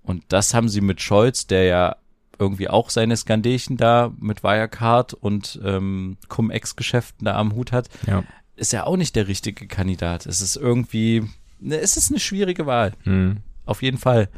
[0.01, 1.95] Und das haben sie mit Scholz, der ja
[2.39, 8.23] irgendwie auch seine Skandelchen da mit Wirecard und ähm, Cum-Ex-Geschäften da am Hut hat, ja.
[8.55, 10.25] ist ja auch nicht der richtige Kandidat.
[10.25, 11.27] Es ist irgendwie,
[11.59, 12.93] ne, es ist eine schwierige Wahl.
[13.03, 13.37] Hm.
[13.65, 14.29] Auf jeden Fall.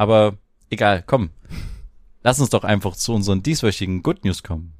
[0.00, 0.38] Aber
[0.70, 1.28] egal, komm.
[2.22, 4.72] Lass uns doch einfach zu unseren dieswöchigen Good News kommen.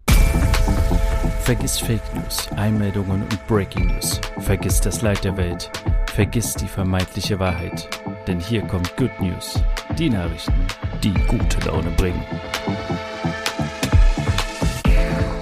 [1.42, 4.18] Vergiss Fake News, Einmeldungen und Breaking News.
[4.38, 5.70] Vergiss das Leid der Welt.
[6.06, 7.86] Vergiss die vermeintliche Wahrheit.
[8.26, 9.62] Denn hier kommt Good News.
[9.98, 10.54] Die Nachrichten,
[11.04, 12.24] die gute Laune bringen.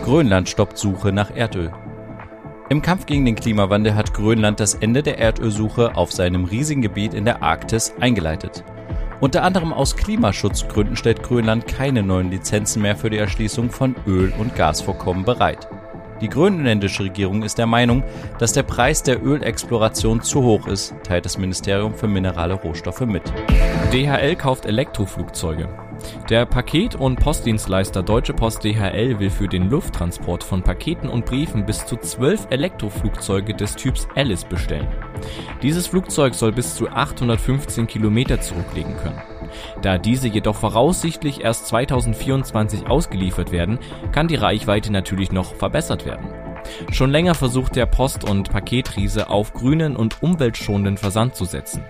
[0.02, 1.72] Grönland stoppt Suche nach Erdöl.
[2.68, 7.14] Im Kampf gegen den Klimawandel hat Grönland das Ende der Erdölsuche auf seinem riesigen Gebiet
[7.14, 8.64] in der Arktis eingeleitet.
[9.20, 14.32] Unter anderem aus Klimaschutzgründen stellt Grönland keine neuen Lizenzen mehr für die Erschließung von Öl-
[14.38, 15.66] und Gasvorkommen bereit.
[16.20, 18.04] Die grönländische Regierung ist der Meinung,
[18.38, 23.22] dass der Preis der Ölexploration zu hoch ist, teilt das Ministerium für minerale Rohstoffe mit.
[23.92, 25.68] DHL kauft Elektroflugzeuge.
[26.28, 31.64] Der Paket- und Postdienstleister Deutsche Post DHL will für den Lufttransport von Paketen und Briefen
[31.64, 34.88] bis zu zwölf Elektroflugzeuge des Typs Alice bestellen.
[35.62, 39.20] Dieses Flugzeug soll bis zu 815 Kilometer zurücklegen können.
[39.82, 43.78] Da diese jedoch voraussichtlich erst 2024 ausgeliefert werden,
[44.12, 46.28] kann die Reichweite natürlich noch verbessert werden.
[46.92, 51.82] Schon länger versucht der Post- und Paketriese auf grünen und umweltschonenden Versand zu setzen.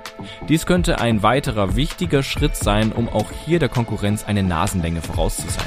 [0.48, 5.36] Dies könnte ein weiterer wichtiger Schritt sein, um auch hier der Konkurrenz eine Nasenlänge voraus
[5.36, 5.64] zu sein.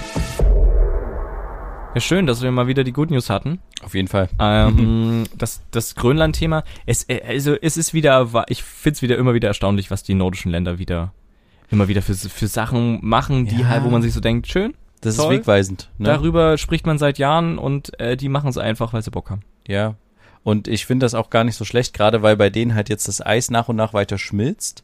[1.94, 3.60] Ja, schön, dass wir mal wieder die Good News hatten.
[3.84, 4.30] Auf jeden Fall.
[4.40, 9.50] Ähm, das das Grönland-Thema, es, äh, also es ist wieder, ich find's wieder immer wieder
[9.50, 11.12] erstaunlich, was die nordischen Länder wieder
[11.70, 13.68] immer wieder für, für Sachen machen, die Ja.
[13.68, 15.34] halt, wo man sich so denkt, schön, Das Toll.
[15.34, 15.90] ist wegweisend.
[15.98, 16.06] Ne?
[16.10, 19.42] darüber spricht man seit Jahren und äh, die machen es einfach, weil sie Bock haben.
[19.68, 19.96] Ja.
[20.44, 23.08] Und ich finde das auch gar nicht so schlecht, gerade weil bei denen halt jetzt
[23.08, 24.84] das Eis nach und nach weiter schmilzt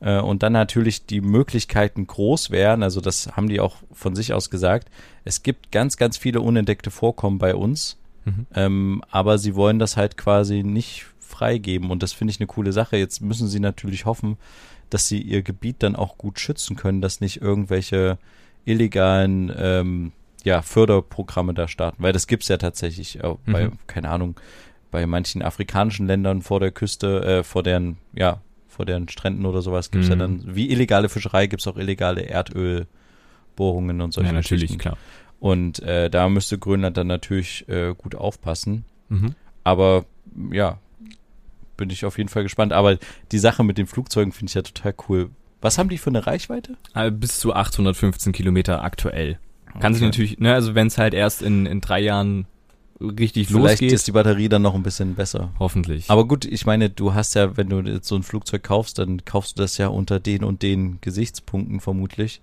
[0.00, 2.82] äh, und dann natürlich die Möglichkeiten groß wären.
[2.82, 4.88] Also das haben die auch von sich aus gesagt.
[5.24, 8.46] Es gibt ganz, ganz viele unentdeckte Vorkommen bei uns, Mhm.
[8.56, 12.72] ähm, aber sie wollen das halt quasi nicht freigeben und das finde ich eine coole
[12.72, 12.96] Sache.
[12.96, 14.36] Jetzt müssen sie natürlich hoffen,
[14.90, 18.18] dass sie ihr Gebiet dann auch gut schützen können, dass nicht irgendwelche
[18.66, 20.12] illegalen ähm,
[20.44, 23.72] ja, Förderprogramme da starten, weil das gibt's ja tatsächlich äh, bei, Mhm.
[23.86, 24.38] keine Ahnung,
[24.90, 29.62] bei manchen afrikanischen Ländern vor der Küste, äh, vor deren, ja, vor deren Stränden oder
[29.62, 30.18] sowas gibt's ja Mhm.
[30.20, 34.96] dann, wie illegale Fischerei gibt's auch illegale Erdölbohrungen und solche ja, natürlich, klar.
[35.40, 38.84] Und äh, da müsste Grönland dann natürlich äh, gut aufpassen.
[39.08, 39.34] Mhm.
[39.64, 40.04] Aber
[40.52, 40.78] ja,
[41.76, 42.72] bin ich auf jeden Fall gespannt.
[42.72, 42.96] Aber
[43.32, 45.30] die Sache mit den Flugzeugen finde ich ja total cool.
[45.66, 46.76] Was haben die für eine Reichweite?
[46.94, 49.38] Äh, Bis zu 815 Kilometer aktuell.
[49.80, 50.06] Kann sich Okay.
[50.08, 52.46] natürlich, ne, also wenn es halt erst in, in drei Jahren
[53.00, 55.50] richtig Vielleicht losgeht, ist die Batterie dann noch ein bisschen besser.
[55.58, 56.08] hoffentlich.
[56.08, 59.24] Aber gut, ich meine, du hast ja, wenn du jetzt so ein Flugzeug kaufst, dann
[59.24, 62.40] kaufst du das ja unter den und den Gesichtspunkten vermutlich.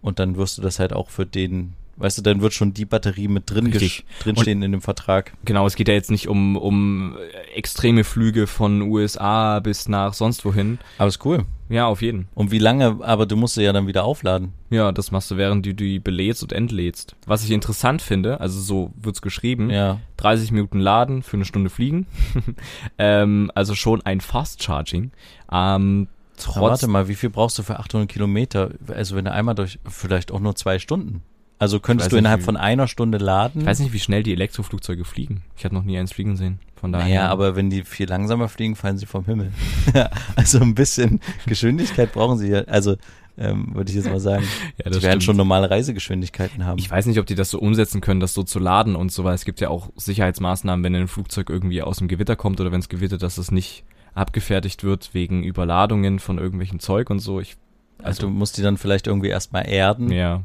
[0.00, 2.84] Und dann wirst du das halt auch für den, weißt du, dann wird schon die
[2.84, 5.32] Batterie mit drin drinstehen in dem Vertrag.
[5.44, 7.16] Genau, es geht ja jetzt nicht um, um
[7.54, 10.78] extreme Flüge von USA bis nach sonst wohin.
[10.98, 11.44] Aber ist cool.
[11.68, 12.26] Ja, auf jeden.
[12.34, 14.52] Und wie lange, aber du musst sie ja dann wieder aufladen.
[14.68, 17.14] Ja, das machst du, während du die belädst und entlädst.
[17.26, 20.00] Was ich interessant finde, also so wird's geschrieben, Ja.
[20.16, 22.06] 30 Minuten laden, für eine Stunde fliegen.
[22.98, 25.12] ähm, also schon ein Fast Charging.
[25.52, 28.70] Ähm, Na, trotz, warte mal, wie viel brauchst du für 800 Kilometer?
[28.88, 31.22] Also wenn du einmal durch, vielleicht auch nur zwei Stunden.
[31.58, 33.60] Also könntest du innerhalb wie- von einer Stunde laden?
[33.60, 35.42] ich weiß nicht, wie schnell die Elektroflugzeuge fliegen.
[35.56, 36.58] Ich hatte noch nie eins fliegen sehen.
[36.74, 37.06] Von daher.
[37.06, 39.52] Naja, aber wenn die viel langsamer fliegen, fallen sie vom Himmel.
[40.36, 42.62] also ein bisschen Geschwindigkeit brauchen sie ja.
[42.62, 42.96] Also
[43.38, 44.44] ähm, würde ich jetzt mal sagen.
[44.84, 46.78] ja, die werden schon normale Reisegeschwindigkeiten haben.
[46.78, 49.22] Ich weiß nicht, ob die das so umsetzen können, das so zu laden und so,
[49.22, 52.72] weil es gibt ja auch Sicherheitsmaßnahmen, wenn ein Flugzeug irgendwie aus dem Gewitter kommt oder
[52.72, 53.84] wenn es gewittert, dass es nicht
[54.14, 57.40] abgefertigt wird wegen Überladungen von irgendwelchen Zeug und so.
[57.40, 57.56] Ich,
[58.02, 60.10] also du musst die dann vielleicht irgendwie erstmal erden.
[60.10, 60.42] ja.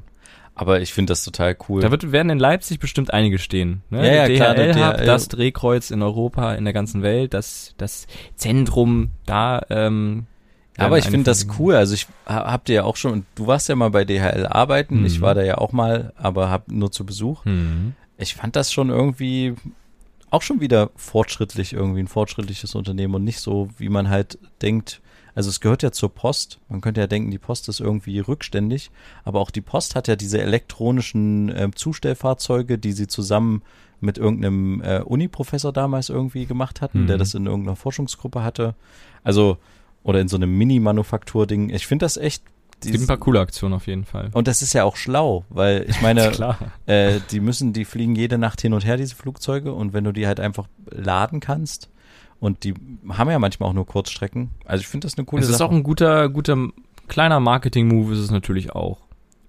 [0.59, 1.81] Aber ich finde das total cool.
[1.81, 3.83] Da wird, werden in Leipzig bestimmt einige stehen.
[3.91, 3.99] Ne?
[4.07, 5.05] Ja, ja, Der klar, der DHL Hub, DHL.
[5.05, 9.61] das Drehkreuz in Europa, in der ganzen Welt, das, das Zentrum da.
[9.69, 10.25] Ähm,
[10.77, 11.75] Aber ich finde das cool.
[11.75, 15.01] Also ich ha- hab dir ja auch schon, du warst ja mal bei DHL arbeiten.
[15.01, 15.05] Mhm.
[15.05, 17.45] Ich war da ja auch mal, aber hab nur zu Besuch.
[17.45, 17.93] Hm.
[18.17, 19.53] Ich fand das schon irgendwie
[20.31, 25.01] auch schon wieder fortschrittlich, irgendwie ein fortschrittliches Unternehmen und nicht so, wie man halt denkt.
[25.37, 26.59] Also es gehört ja zur Post.
[26.67, 28.89] Man könnte ja denken, die Post ist irgendwie rückständig,
[29.23, 33.61] aber auch die Post hat ja diese elektronischen äh, Zustellfahrzeuge, die sie zusammen
[33.99, 37.07] mit irgendeinem äh, Uni-Professor damals irgendwie gemacht hatten, Mhm.
[37.07, 38.73] der das in irgendeiner Forschungsgruppe hatte.
[39.23, 39.57] Also,
[40.03, 41.69] oder in so einem Mini-Manufaktur-Ding.
[41.69, 42.43] Ich finde das echt.
[42.83, 44.29] Es gibt ein paar coole Aktionen auf jeden Fall.
[44.33, 46.31] und das ist ja auch schlau, weil ich meine,
[46.85, 49.73] äh, die müssen, die fliegen jede Nacht hin und her, diese Flugzeuge.
[49.73, 51.89] Und wenn du die halt einfach laden kannst,
[52.39, 52.73] und die
[53.09, 54.49] haben ja manchmal auch nur Kurzstrecken.
[54.65, 55.69] Also ich finde das eine coole es ist Sache.
[55.69, 56.67] auch ein guter, guter
[57.07, 58.97] kleiner Marketing-Move ist es natürlich auch.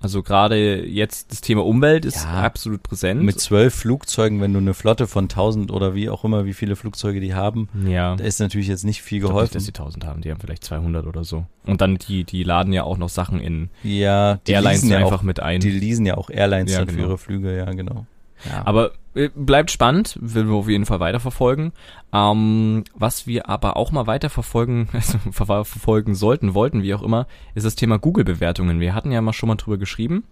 [0.01, 2.43] Also gerade jetzt das Thema Umwelt ist Ja.
[2.45, 3.21] absolut präsent.
[3.25, 6.77] Mit zwölf Flugzeugen, wenn du eine Flotte von 1000 oder wie auch immer, wie viele
[6.77, 8.15] Flugzeuge die haben, ja.
[8.15, 9.55] da ist natürlich jetzt nicht viel Ich glaube nicht, geholfen.
[9.55, 11.47] dass die 1000 haben, die haben vielleicht 200 oder so.
[11.67, 15.19] Und dann die, die laden ja auch noch Sachen in ja, die Airlines ja einfach
[15.19, 15.59] auch, mit ein.
[15.61, 17.09] die leasen ja auch Airlines Ja, dann für genau.
[17.09, 18.07] ihre Flüge, ja, genau.
[18.45, 18.67] Ja.
[18.67, 21.73] Aber äh, bleibt spannend, will wir auf jeden Fall weiterverfolgen.
[22.13, 27.27] Ähm, was wir aber auch mal weiterverfolgen, also ver verfolgen sollten, wollten, wie auch immer,
[27.55, 28.81] ist das Thema Google-Bewertungen.
[28.81, 30.25] Wir hatten ja mal schon mal drüber geschrieben,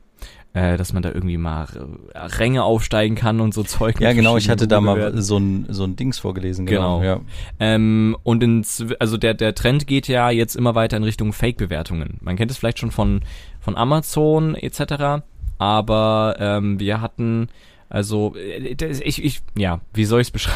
[0.53, 1.67] äh, dass man da irgendwie mal
[2.15, 4.01] äh, Ränge aufsteigen kann und so Zeug.
[4.01, 7.01] ja, genau, ich hatte da mal so ein, so ein Dings vorgelesen, genau.
[7.01, 7.15] Genau.
[7.15, 7.21] Ja.
[7.59, 12.19] Ähm, und ins, also der, der Trend geht ja jetzt immer weiter in Richtung Fake-Bewertungen.
[12.21, 13.21] Man kennt es vielleicht schon von,
[13.61, 15.25] von Amazon etc.
[15.59, 17.49] Aber ähm, wir hatten
[17.89, 20.49] Also, äh, ich, ich, ja, wie soll ich es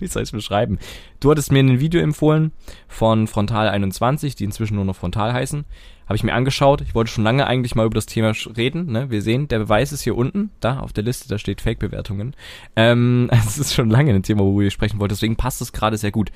[0.16, 0.78] ich's beschreiben?
[1.20, 2.52] Du hattest mir ein Video empfohlen
[2.88, 5.64] von Frontal 21, die inzwischen nur noch Frontal heißen.
[6.06, 6.82] Habe ich mir angeschaut.
[6.82, 8.92] Ich wollte schon lange eigentlich mal über das Thema reden.
[8.92, 9.10] Ne?
[9.10, 12.36] Wir sehen, der Beweis ist hier unten, da auf der Liste, da steht Fake-Bewertungen.
[12.76, 15.96] Ähm, es ist schon lange ein Thema, worüber ich sprechen wollte, deswegen passt es gerade
[15.96, 16.30] sehr gut.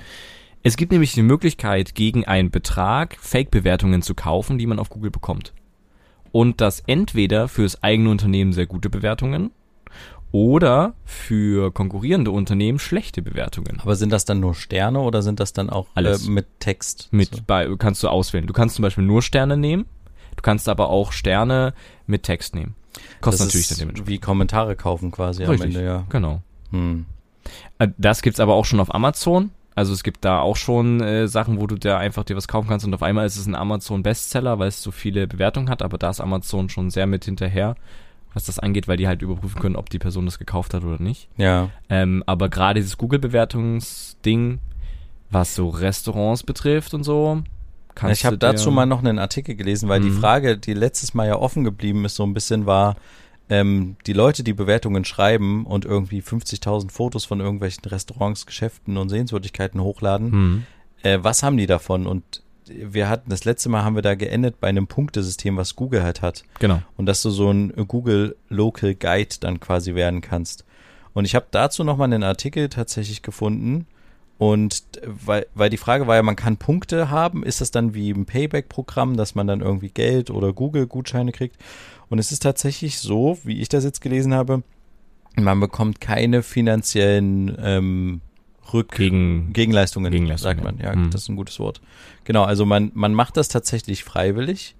[0.63, 5.09] Es gibt nämlich die Möglichkeit, gegen einen Betrag Fake-Bewertungen zu kaufen, die man auf Google
[5.09, 5.53] bekommt.
[6.31, 9.51] Und das entweder fürs eigene Unternehmen sehr gute Bewertungen
[10.31, 13.79] oder für konkurrierende Unternehmen schlechte Bewertungen.
[13.81, 16.27] Aber sind das dann nur Sterne oder sind das dann auch Alles.
[16.27, 17.09] Äh, mit Text?
[17.11, 17.41] Mit So.
[17.45, 18.47] bei, kannst du auswählen.
[18.47, 19.85] Du kannst zum Beispiel nur Sterne nehmen.
[20.35, 21.73] Du kannst aber auch Sterne
[22.07, 22.75] mit Text nehmen.
[23.19, 24.09] Kostet das natürlich dann dementsprechend.
[24.09, 25.75] wie Kommentare kaufen quasi am Richtig.
[25.75, 26.05] Ende, ja.
[26.09, 26.41] Genau.
[26.71, 27.05] Hm.
[27.79, 29.51] Äh, Das gibt's aber auch schon auf Amazon.
[29.75, 32.67] Also es gibt da auch schon äh, Sachen, wo du da einfach dir was kaufen
[32.67, 35.81] kannst und auf einmal ist es ein Amazon Bestseller, weil es so viele Bewertungen hat,
[35.81, 37.75] aber da ist Amazon schon sehr mit hinterher,
[38.33, 41.01] was das angeht, weil die halt überprüfen können, ob die Person das gekauft hat oder
[41.01, 41.27] nicht.
[41.37, 41.69] Ja.
[41.89, 44.59] Ähm, aber gerade dieses Google-Bewertungsding,
[45.29, 47.41] was so Restaurants betrifft und so,
[47.95, 50.19] kannst ich habe dazu mal noch einen Artikel gelesen, weil die Mhm.
[50.19, 52.95] Frage, die letztes Mal ja offen geblieben ist, so ein bisschen war,
[53.49, 59.09] ähm, die Leute, die Bewertungen schreiben und irgendwie 50.000 Fotos von irgendwelchen Restaurants, Geschäften und
[59.09, 60.63] Sehenswürdigkeiten hochladen, Hm.
[61.03, 62.07] äh, was haben die davon?
[62.07, 62.43] Und
[62.75, 66.21] wir hatten, das letzte Mal haben wir da geendet bei einem Punktesystem, was Google halt
[66.21, 66.43] hat.
[66.59, 66.81] Genau.
[66.97, 70.65] und dass du so ein Google Local Guide dann quasi werden kannst.
[71.13, 73.85] Und ich habe dazu noch mal einen Artikel tatsächlich gefunden
[74.41, 78.09] und weil, weil die Frage war ja, man kann Punkte haben, ist das dann wie
[78.09, 81.57] ein Payback-Programm, dass man dann irgendwie Geld oder Google-Gutscheine kriegt?
[82.09, 84.63] Und es ist tatsächlich so, wie ich das jetzt gelesen habe,
[85.35, 88.21] man bekommt keine finanziellen ähm,
[88.73, 90.77] Rück Gegen, Gegenleistungen, Gegenleistungen, sagt man.
[90.79, 90.95] Ja.
[90.95, 91.11] Mhm.
[91.11, 91.81] das ist ein gutes Wort.
[92.23, 94.75] Genau, also man, man macht das tatsächlich freiwillig.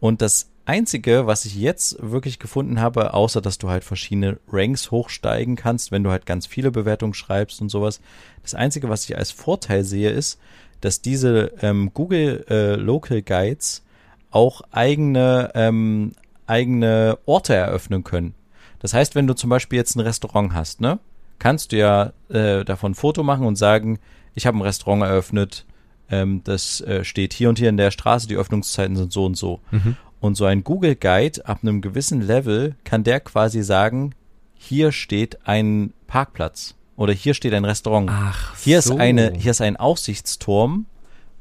[0.00, 4.90] Und das Einzige, was ich jetzt wirklich gefunden habe, außer dass du halt verschiedene Ranks
[4.90, 8.00] hochsteigen kannst, wenn du halt ganz viele Bewertungen schreibst und sowas,
[8.42, 10.38] das Einzige, was ich als Vorteil sehe, ist,
[10.80, 13.84] dass diese ähm, Google äh, Local Guides
[14.30, 16.12] auch eigene, ähm,
[16.46, 18.34] eigene Orte eröffnen können.
[18.78, 20.98] Das heißt, wenn du zum Beispiel jetzt ein Restaurant hast, ne,
[21.40, 23.98] kannst du ja äh, davon ein Foto machen und sagen,
[24.34, 25.66] ich habe ein Restaurant eröffnet,
[26.08, 29.36] ähm, das äh, steht hier und hier in der Straße, die Öffnungszeiten sind so und
[29.36, 29.60] so.
[29.72, 29.96] Mhm.
[30.20, 34.14] Und so ein Google Guide ab einem gewissen Level kann der quasi sagen,
[34.54, 38.10] hier steht ein Parkplatz oder hier steht ein Restaurant.
[38.12, 38.94] Ach, Hier so.
[38.94, 40.84] ist eine, hier ist ein Aussichtsturm,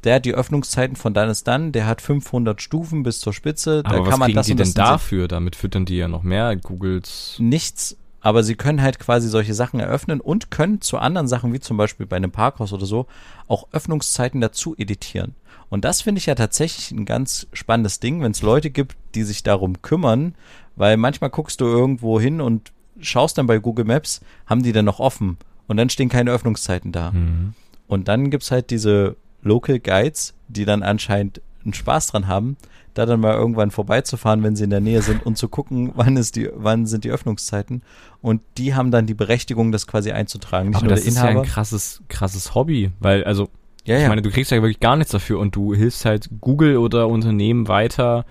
[0.05, 3.83] der hat die Öffnungszeiten von dann ist dann, der hat 500 Stufen bis zur Spitze,
[3.83, 5.27] da Aber was kann man kriegen das die denn dafür?
[5.27, 7.35] Damit füttern die ja noch mehr Googles.
[7.39, 11.59] Nichts, aber sie können halt quasi solche Sachen eröffnen und können zu anderen Sachen, wie
[11.59, 13.07] zum Beispiel bei einem Parkhaus oder so,
[13.47, 15.35] auch Öffnungszeiten dazu editieren.
[15.69, 19.23] Und das finde ich ja tatsächlich ein ganz spannendes Ding, wenn es Leute gibt, die
[19.23, 20.35] sich darum kümmern,
[20.75, 24.85] weil manchmal guckst du irgendwo hin und schaust dann bei Google Maps, haben die denn
[24.85, 25.37] noch offen?
[25.67, 27.11] Und dann stehen keine Öffnungszeiten da.
[27.11, 27.53] Mhm.
[27.87, 32.57] Und dann gibt's halt diese Local Guides, die dann anscheinend einen Spaß dran haben,
[32.93, 36.17] da dann mal irgendwann vorbeizufahren, wenn sie in der Nähe sind und zu gucken, wann
[36.17, 37.83] ist die, wann sind die Öffnungszeiten.
[38.21, 40.69] Und die haben dann die Berechtigung, das quasi einzutragen.
[40.69, 41.41] Nicht Aber das ist ja Inhaber.
[41.41, 43.49] ein krasses, krasses Hobby, weil, also,
[43.85, 44.09] ja, ich ja.
[44.09, 47.67] meine, du kriegst ja wirklich gar nichts dafür und du hilfst halt Google oder Unternehmen
[47.67, 48.25] weiter,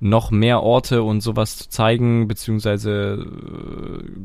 [0.00, 3.26] noch mehr Orte und sowas zu zeigen, beziehungsweise,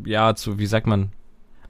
[0.05, 1.11] äh, ja, zu, wie sagt man,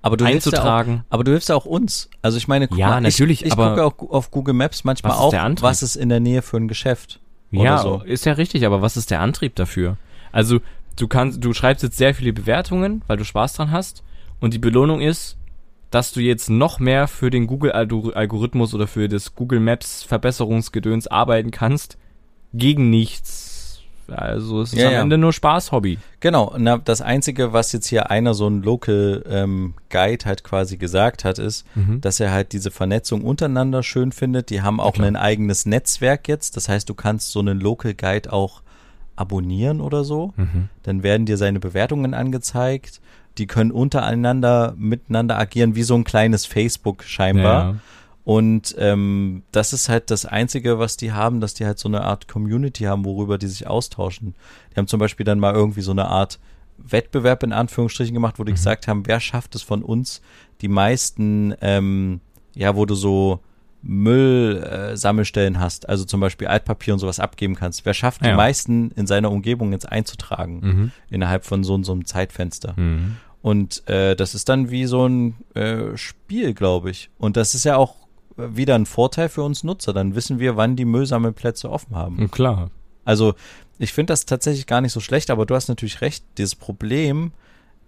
[0.01, 1.03] aber du hilfst ja auch, einzutragen.
[1.09, 2.09] aber du hilfst ja auch uns.
[2.21, 5.11] Also ich meine, guck Ja, mal, natürlich, ich, ich gucke auch auf Google Maps manchmal
[5.11, 7.19] Was auch, was ist in der Nähe für ein Geschäft.
[7.51, 8.01] Ja, so.
[8.05, 9.97] ist ja richtig, aber was ist der Antrieb dafür?
[10.31, 10.59] Also,
[10.95, 14.03] du kannst, du schreibst jetzt sehr viele Bewertungen, weil du Spaß dran hast,
[14.39, 15.37] und die Belohnung ist,
[15.91, 21.51] dass du jetzt noch mehr für den Google-Algorithmus oder für das Google Maps Verbesserungsgedöns arbeiten
[21.51, 21.97] kannst,
[22.53, 23.48] gegen nichts.
[24.11, 25.01] Also, es ist Ja, am ja.
[25.01, 25.97] Ende nur Spaß-Hobby.
[26.19, 30.77] Genau, na, das Einzige, was jetzt hier einer so ein Local ähm, Guide halt quasi
[30.77, 32.01] gesagt hat, ist, Mhm.
[32.01, 34.49] dass er halt diese Vernetzung untereinander schön findet.
[34.49, 35.07] Die haben auch klar.
[35.07, 36.57] ein eigenes Netzwerk jetzt.
[36.57, 38.61] Das heißt, du kannst so einen Local Guide auch
[39.15, 40.33] abonnieren oder so.
[40.37, 40.69] Mhm.
[40.83, 43.01] Dann werden dir seine Bewertungen angezeigt.
[43.37, 47.63] Die können untereinander miteinander agieren, wie so ein kleines Facebook scheinbar.
[47.73, 47.75] Ja.
[48.29, 52.01] Und ähm, das ist halt das Einzige, was die haben, dass die halt so eine
[52.01, 54.35] Art Community haben, worüber die sich austauschen.
[54.71, 56.37] Die haben zum Beispiel dann mal irgendwie so eine Art
[56.77, 60.21] Wettbewerb in Anführungsstrichen gemacht, wo die gesagt haben, wer schafft es von uns,
[60.61, 62.21] die meisten, ähm,
[62.53, 63.39] ja, wo du so
[63.81, 67.83] Müllsammelstellen äh, hast, also zum Beispiel Altpapier und sowas abgeben kannst.
[67.85, 68.35] Wer schafft die Ja.
[68.35, 70.91] meisten in seiner Umgebung jetzt einzutragen Mhm.
[71.09, 72.73] innerhalb von so, so einem Zeitfenster?
[72.77, 73.15] Mhm.
[73.41, 77.09] Und äh, das ist dann wie so ein äh, Spiel, glaube ich.
[77.17, 77.95] Und das ist ja auch
[78.55, 79.93] wieder ein Vorteil für uns Nutzer.
[79.93, 82.17] Dann wissen wir, wann die Müllsammelplätze offen haben.
[82.19, 82.69] Und klar.
[83.05, 83.33] Also
[83.77, 86.23] ich finde das tatsächlich gar nicht so schlecht, aber du hast natürlich recht.
[86.37, 87.31] Dieses Problem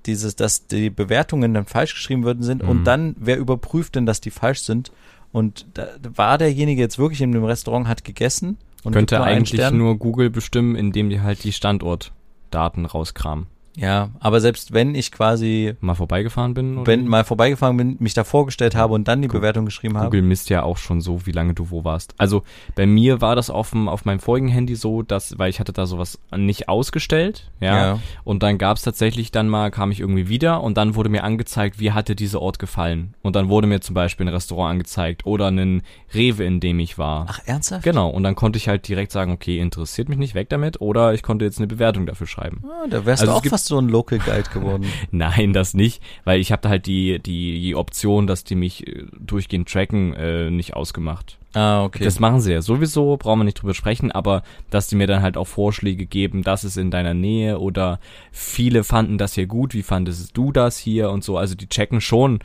[0.06, 2.70] dieses, dass die Bewertungen dann falsch geschrieben worden sind Mhm.
[2.70, 4.92] und dann, wer überprüft denn, dass die falsch sind?
[5.32, 9.72] Und da war derjenige jetzt wirklich in dem Restaurant, hat gegessen und Könnte nur eigentlich
[9.72, 13.48] nur Google bestimmen, indem die halt die Standortdaten rauskramen.
[13.78, 16.78] Ja, aber selbst wenn ich quasi, Mal vorbeigefahren bin?
[16.80, 16.88] Oder?
[16.88, 20.08] wenn mal vorbeigefahren bin, mich da vorgestellt habe und dann die Gu- Bewertung geschrieben habe.
[20.08, 22.14] Google misst ja auch schon so, wie lange du wo warst.
[22.18, 22.44] Also
[22.76, 25.72] bei mir war das auf, dem, auf meinem vorigen Handy so, dass, weil ich hatte
[25.72, 27.72] da sowas nicht ausgestellt, ja.
[27.94, 28.00] Ja.
[28.26, 31.80] Und dann gab's tatsächlich dann mal, kam ich irgendwie wieder und dann wurde mir angezeigt,
[31.80, 33.14] wie hatte dieser Ort gefallen.
[33.22, 35.82] Und dann wurde mir zum Beispiel ein Restaurant angezeigt oder ein
[36.14, 37.26] Rewe, in dem ich war.
[37.30, 37.84] Ach, ernsthaft?
[37.84, 41.14] Genau, und dann konnte ich halt direkt sagen, okay, interessiert mich nicht, weg damit, oder
[41.14, 42.64] ich konnte jetzt eine Bewertung dafür schreiben.
[42.66, 44.86] Ah, da wärst Also du auch gibt- fast so ein Local Guide geworden.
[45.12, 48.88] Nein, das nicht, weil ich habe da halt die, die, die Option, dass die mich
[48.88, 51.38] äh, durchgehend tracken, äh, nicht ausgemacht.
[51.54, 52.04] ah, okay.
[52.04, 55.22] Das machen sie ja sowieso, brauchen wir nicht drüber sprechen, aber dass die mir dann
[55.22, 58.00] halt auch Vorschläge geben, das ist in deiner Nähe oder
[58.32, 61.38] viele fanden das hier gut, wie fandest du das hier und so.
[61.38, 62.40] Also die checken schon,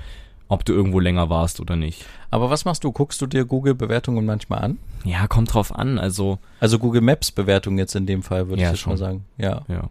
[0.48, 2.04] ob du irgendwo länger warst oder nicht.
[2.30, 2.92] aber was machst du?
[2.92, 4.78] Guckst du dir Google-Bewertungen manchmal an?
[5.04, 8.80] Ja, kommt drauf an, also Also Google Maps-Bewertung jetzt in dem Fall, würde Ja, ich
[8.80, 8.92] schon.
[8.92, 9.24] mal sagen.
[9.38, 9.62] Ja.
[9.68, 9.88] ja.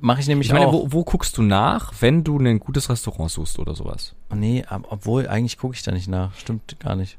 [0.00, 0.72] Mache ich nämlich Ich meine, auch.
[0.72, 4.14] wo, wo guckst du nach, wenn du ein gutes Restaurant suchst oder sowas?
[4.34, 6.34] Nee, ab- obwohl, eigentlich gucke ich da nicht nach.
[6.36, 7.18] Stimmt gar nicht.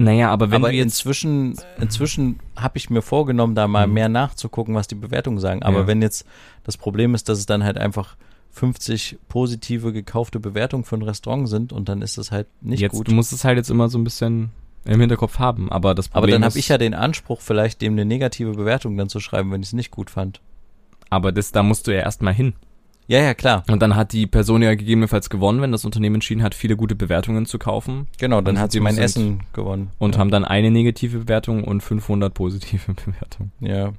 [0.00, 3.94] Naja, aber wenn aber inzwischen, inzwischen habe ich mir vorgenommen, da mal Mhm.
[3.94, 5.62] mehr nachzugucken, was die Bewertungen sagen.
[5.64, 5.86] Aber Ja.
[5.88, 6.24] wenn jetzt
[6.62, 8.16] das Problem ist, dass es dann halt einfach
[8.52, 12.92] 50 positive gekaufte Bewertungen für ein Restaurant sind und dann ist das halt nicht jetzt,
[12.92, 13.08] gut.
[13.08, 14.50] du musst es halt jetzt immer so ein bisschen
[14.84, 17.82] im Hinterkopf haben, aber das Aber Problem dann ist, habe ich ja den Anspruch, vielleicht
[17.82, 20.40] dem eine negative Bewertung dann zu schreiben, wenn ich es nicht gut fand.
[21.10, 22.54] Aber das, da musst du ja erstmal hin.
[23.06, 23.64] Ja, ja, klar.
[23.70, 26.94] Und dann hat die Person ja gegebenenfalls gewonnen, wenn das Unternehmen entschieden hat, viele gute
[26.94, 29.90] Bewertungen zu kaufen Genau, dann hat sie mein 70% Essen gewonnen.
[29.98, 30.20] und ja.
[30.20, 33.52] haben dann eine negative Bewertung und 500 positive Bewertungen.
[33.60, 33.92] Ja.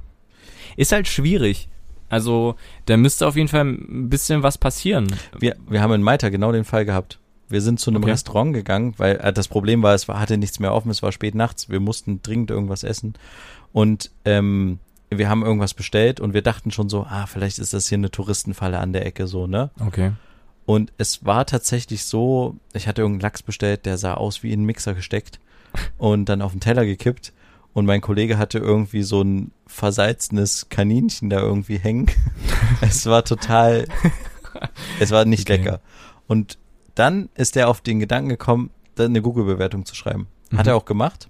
[0.78, 1.70] Ist halt schwierig.
[2.08, 5.08] Also, da müsste auf jeden Fall ein bisschen was passieren.
[5.40, 7.20] Wir, wir haben in Malta genau den Fall gehabt.
[7.50, 8.12] Wir sind zu einem Okay.
[8.12, 11.12] Restaurant gegangen, weil äh, das Problem war, es war, hatte nichts mehr offen, es war
[11.12, 13.14] spät nachts, wir mussten dringend irgendwas essen.
[13.74, 17.88] Und ähm, wir haben irgendwas bestellt und wir dachten schon so, ah, vielleicht ist das
[17.90, 19.72] hier eine Touristenfalle an der Ecke so, ne?
[19.80, 20.12] Okay.
[20.66, 24.60] Und es war tatsächlich so, ich hatte irgendeinen Lachs bestellt, der sah aus wie in
[24.60, 25.40] einen Mixer gesteckt
[25.98, 27.34] und dann auf den Teller gekippt.
[27.74, 32.08] Und mein Kollege hatte irgendwie so ein versalzenes Kaninchen da irgendwie hängen.
[32.82, 33.86] es war total,
[35.00, 35.58] es war nicht Okay.
[35.62, 35.80] lecker.
[36.28, 36.58] Und
[36.96, 40.28] dann ist er auf den Gedanken gekommen, da eine Google-Bewertung zu schreiben.
[40.56, 40.70] Hat Mhm.
[40.72, 41.30] er auch gemacht.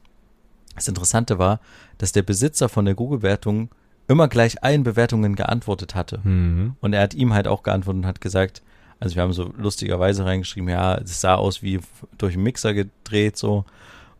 [0.79, 1.59] Das Interessante war,
[1.97, 3.69] dass der Besitzer von der Google-Bewertung
[4.07, 6.19] immer gleich allen Bewertungen geantwortet hatte.
[6.23, 6.75] Mhm.
[6.81, 8.61] Und er hat ihm halt auch geantwortet und hat gesagt,
[8.99, 11.79] also wir haben so lustigerweise reingeschrieben, ja, es sah aus wie
[12.17, 13.65] durch einen Mixer gedreht so.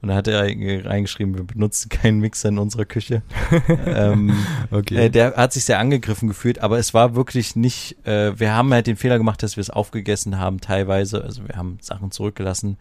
[0.02, 3.22] Und da hat er reinge- reingeschrieben, wir benutzen keinen Mixer in unserer Küche.
[3.86, 4.34] ähm,
[4.72, 4.96] Okay.
[5.06, 8.72] äh, der hat sich sehr angegriffen gefühlt, aber es war wirklich nicht, äh, wir haben
[8.74, 11.22] halt den Fehler gemacht, dass wir es aufgegessen haben teilweise.
[11.24, 12.78] Also wir haben Sachen zurückgelassen,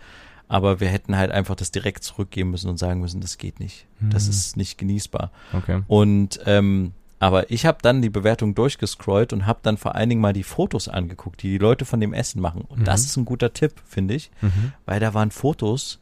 [0.48, 3.87] aber wir hätten halt einfach das direkt zurückgeben müssen und sagen müssen, das geht nicht.
[4.00, 4.30] Das Mhm.
[4.30, 5.30] ist nicht genießbar.
[5.52, 5.82] okay.
[5.88, 10.20] Und ähm, aber ich habe dann die Bewertung durchgescrollt und habe dann vor allen Dingen
[10.20, 12.62] mal die Fotos angeguckt, die die Leute von dem Essen machen.
[12.62, 12.84] Und Mhm.
[12.84, 14.72] das ist ein guter Tipp, finde ich, Mhm.
[14.87, 15.98] weil da waren Fotos.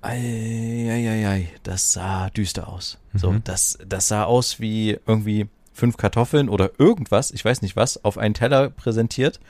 [0.00, 2.98] Eieiei, das sah düster aus.
[3.14, 3.44] So, Mhm.
[3.44, 8.16] das, das sah aus wie irgendwie fünf Kartoffeln oder irgendwas, ich weiß nicht was, auf
[8.16, 9.40] einen Teller präsentiert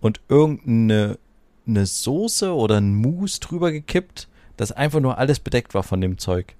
[0.00, 1.18] und irgendeine
[1.66, 6.18] eine Soße oder ein Mousse drüber gekippt, das einfach nur alles bedeckt war von dem
[6.18, 6.54] Zeug.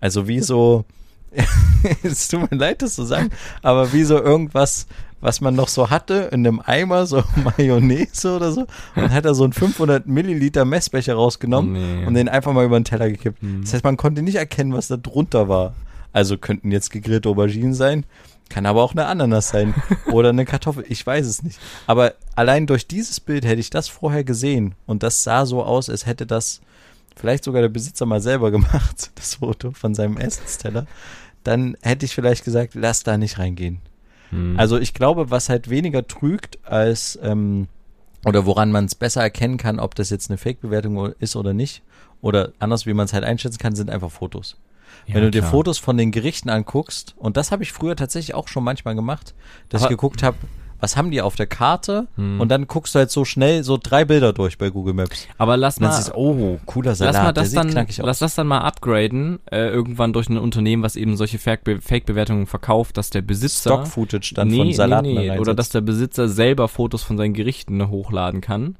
[0.00, 0.84] Also wie so,
[2.02, 3.30] es tut mir leid, das zu sagen,
[3.62, 4.86] aber wie so irgendwas,
[5.20, 7.22] was man noch so hatte in einem Eimer, so
[7.58, 12.06] Mayonnaise oder so, und hat da so einen 500 Milliliter Messbecher rausgenommen Nee.
[12.06, 13.42] und den einfach mal über den Teller gekippt.
[13.42, 13.62] Mhm.
[13.62, 15.74] Das heißt, man konnte nicht erkennen, was da drunter war.
[16.12, 18.04] Also könnten jetzt gegrillte Auberginen sein,
[18.50, 19.74] kann aber auch eine Ananas sein
[20.12, 21.58] oder eine Kartoffel, ich weiß es nicht.
[21.86, 25.88] Aber allein durch dieses Bild hätte ich das vorher gesehen und das sah so aus,
[25.88, 26.60] als hätte das
[27.16, 30.86] vielleicht sogar der Besitzer mal selber gemacht, das Foto von seinem Essensteller,
[31.44, 33.80] dann hätte ich vielleicht gesagt, lass da nicht reingehen.
[34.30, 34.58] Mhm.
[34.58, 37.68] Also ich glaube, was halt weniger trügt als ähm,
[38.24, 41.82] oder woran man es besser erkennen kann, ob das jetzt eine Fake-Bewertung ist oder nicht,
[42.20, 44.56] oder anders, wie man es halt einschätzen kann, sind einfach Fotos.
[45.06, 45.50] Ja, Wenn du dir klar.
[45.50, 49.34] Fotos von den Gerichten anguckst, und das habe ich früher tatsächlich auch schon manchmal gemacht,
[49.68, 50.36] dass Aber- ich geguckt habe,
[50.82, 52.40] was haben die auf der Karte, Hm.
[52.40, 55.26] und dann guckst du halt so schnell so drei Bilder durch bei Google Maps.
[55.36, 58.60] Aber lass mal, du, oh, cooler Salat, lass mal das dann, lass das dann mal
[58.60, 63.70] upgraden, äh, irgendwann durch ein Unternehmen, was eben solche Fake- Fake-Bewertungen verkauft, dass der Besitzer
[63.72, 67.86] Stock-Footage dann von Salaten nee, nee, oder dass der Besitzer selber Fotos von seinen Gerichten
[67.90, 68.76] hochladen kann.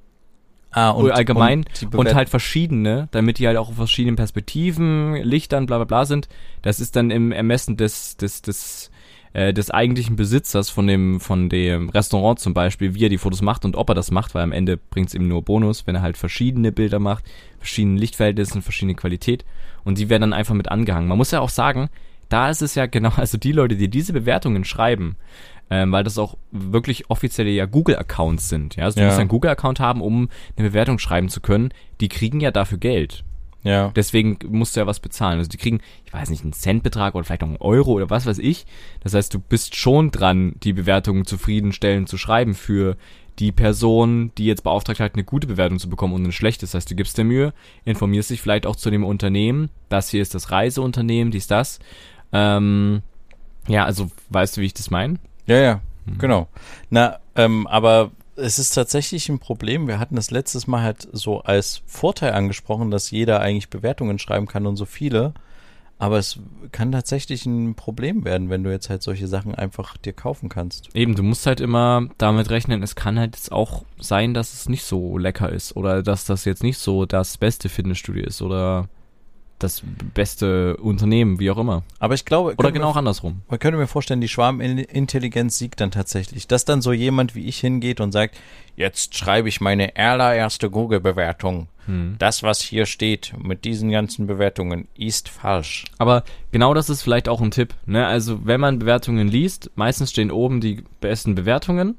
[0.70, 5.66] Ah, Oder allgemein und Bewert- halt verschiedene, damit die halt auch auf verschiedenen Perspektiven, Lichtern,
[5.66, 6.28] bla bla bla sind.
[6.62, 8.90] Das ist dann im Ermessen des, des, des
[9.32, 13.42] äh, des eigentlichen Besitzers von dem, von dem Restaurant zum Beispiel, wie er die Fotos
[13.42, 15.94] macht und ob er das macht, weil am Ende bringt es ihm nur Bonus, wenn
[15.94, 17.24] er halt verschiedene Bilder macht,
[17.58, 19.44] verschiedene Lichtverhältnisse, verschiedene Qualität
[19.84, 21.08] und die werden dann einfach mit angehangen.
[21.08, 21.90] Man muss ja auch sagen,
[22.28, 25.16] da ist es ja genau, also die Leute, die diese Bewertungen schreiben,
[25.70, 28.76] ähm, weil das auch wirklich offizielle ja Google-Accounts sind.
[28.76, 29.06] Ja, also du Ja.
[29.06, 31.70] musst einen Google-Account haben, um eine Bewertung schreiben zu können.
[32.00, 33.24] Die kriegen ja dafür Geld.
[33.62, 33.92] Ja.
[33.94, 35.38] Deswegen musst du ja was bezahlen.
[35.38, 38.24] Also die kriegen, ich weiß nicht, einen Centbetrag oder vielleicht auch einen Euro oder was
[38.26, 38.64] weiß ich.
[39.02, 42.96] Das heißt, du bist schon dran, die Bewertungen zufriedenstellend zu schreiben für
[43.38, 46.62] die Person, die jetzt beauftragt hat, eine gute Bewertung zu bekommen und eine schlechte.
[46.66, 47.52] Das heißt, du gibst dir Mühe,
[47.84, 49.70] informierst dich vielleicht auch zu dem Unternehmen.
[49.90, 51.80] Das hier ist das Reiseunternehmen, dies, das.
[52.32, 53.02] Ähm,
[53.68, 55.18] ja, also weißt du, wie ich das meine?
[55.46, 55.80] Ja, ja,
[56.18, 56.48] genau.
[56.90, 59.86] Na, ähm, aber es ist tatsächlich ein Problem.
[59.86, 64.46] Wir hatten das letztes Mal halt so als Vorteil angesprochen, dass jeder eigentlich Bewertungen schreiben
[64.46, 65.34] kann und so viele.
[65.98, 66.38] Aber es
[66.72, 70.88] kann tatsächlich ein Problem werden, wenn du jetzt halt solche Sachen einfach dir kaufen kannst.
[70.96, 74.66] Eben, du musst halt immer damit rechnen, es kann halt jetzt auch sein, dass es
[74.70, 78.88] nicht so lecker ist oder dass das jetzt nicht so das beste Fitnessstudio ist oder
[79.62, 79.82] das
[80.14, 81.82] beste Unternehmen, wie auch immer.
[81.98, 83.42] Aber ich glaube, Oder genau wir- andersrum.
[83.48, 86.46] Man könnte mir vorstellen, die Schwarmintelligenz siegt dann tatsächlich.
[86.48, 88.36] Dass dann so jemand wie ich hingeht und sagt,
[88.76, 91.68] jetzt schreibe ich meine allererste Google-Bewertung.
[91.86, 92.16] Hm.
[92.18, 95.84] Das, was hier steht mit diesen ganzen Bewertungen, ist falsch.
[95.98, 97.74] Aber genau das ist vielleicht auch ein Tipp.
[97.86, 98.06] Ne?
[98.06, 101.96] Also wenn man Bewertungen liest, meistens stehen oben die besten Bewertungen.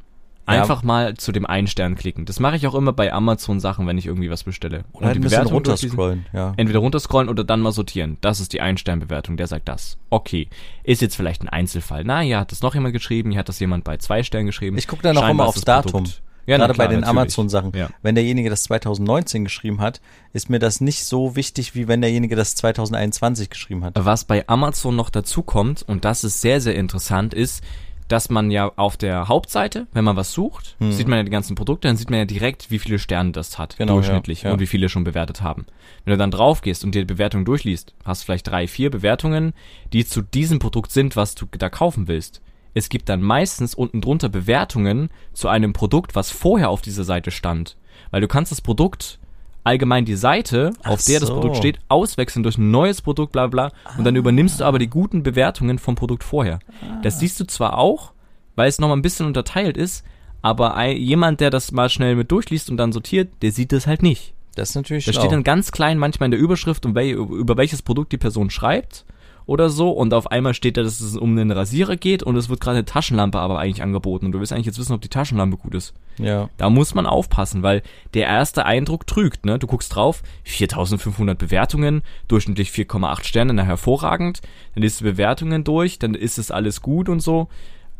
[0.60, 2.26] Einfach mal zu dem einen Stern klicken.
[2.26, 4.84] Das mache ich auch immer bei Amazon-Sachen, wenn ich irgendwie was bestelle.
[4.94, 6.54] Oder halt ein bisschen runterscrollen, ja.
[6.58, 8.18] Entweder runterscrollen oder dann mal sortieren.
[8.22, 9.98] Das ist die Ein-Stern-Bewertung, der sagt das.
[10.10, 10.48] Okay.
[10.84, 12.04] Ist jetzt vielleicht ein Einzelfall.
[12.04, 14.78] Na, hier hat das noch jemand geschrieben, hier hat das jemand bei zwei Sternen geschrieben.
[14.78, 15.92] Ich gucke dann auch immer aufs Datum.
[15.92, 17.04] Produkt- Ja, Gerade klar, bei den.
[17.04, 17.72] Amazon-Sachen.
[17.76, 17.90] Ja.
[18.02, 20.02] Wenn derjenige das 2019 geschrieben hat,
[20.34, 23.94] ist mir das nicht so wichtig, wie wenn derjenige das 2021 geschrieben hat.
[23.96, 27.64] Was bei Amazon noch dazu kommt, und das ist sehr, sehr interessant, ist,
[28.12, 31.56] dass man ja auf der Hauptseite, wenn man was sucht, sieht man ja die ganzen
[31.56, 34.54] Produkte, dann sieht man ja direkt, wie viele Sterne das hat, Genau, durchschnittlich, ja, ja.
[34.54, 35.66] und wie viele schon bewertet haben.
[36.04, 38.90] Wenn du dann drauf gehst und dir die Bewertung durchliest, hast du vielleicht drei, vier
[38.90, 39.54] Bewertungen,
[39.94, 42.42] die zu diesem Produkt sind, was du da kaufen willst.
[42.74, 47.32] Es gibt dann meistens unten drunter Bewertungen zu einem Produkt, was vorher auf dieser Seite
[47.32, 47.78] stand.
[48.12, 49.20] Weil du kannst das Produkt
[49.64, 51.36] allgemein die Seite, Ach auf der das so.
[51.36, 53.72] Produkt steht, auswechseln durch ein neues Produkt, bla bla.
[53.98, 56.60] Und dann übernimmst du aber die guten Bewertungen vom Produkt vorher.
[57.04, 58.12] Das siehst du zwar auch,
[58.56, 60.04] weil es nochmal ein bisschen unterteilt ist,
[60.42, 63.88] aber ein, jemand, der das mal schnell mit durchliest und dann sortiert, der sieht das
[63.88, 64.34] halt nicht.
[64.56, 67.56] Das ist natürlich Da steht dann ganz klein manchmal in der Überschrift, um wel, über
[67.58, 69.06] welches Produkt die Person schreibt
[69.46, 72.50] oder so und auf einmal steht da, dass es um einen Rasierer geht und es
[72.50, 75.10] wird gerade eine Taschenlampe aber eigentlich angeboten und du willst eigentlich jetzt wissen, ob die
[75.10, 75.94] Taschenlampe gut ist.
[76.18, 76.50] ja.
[76.58, 77.82] Da muss man aufpassen, weil
[78.14, 79.60] der erste Eindruck trügt, ne?
[79.60, 84.42] Du guckst drauf, 4500 Bewertungen, durchschnittlich 4,8 Sterne, na hervorragend.
[84.76, 87.48] Dann liest du Bewertungen durch, dann ist es alles gut und so.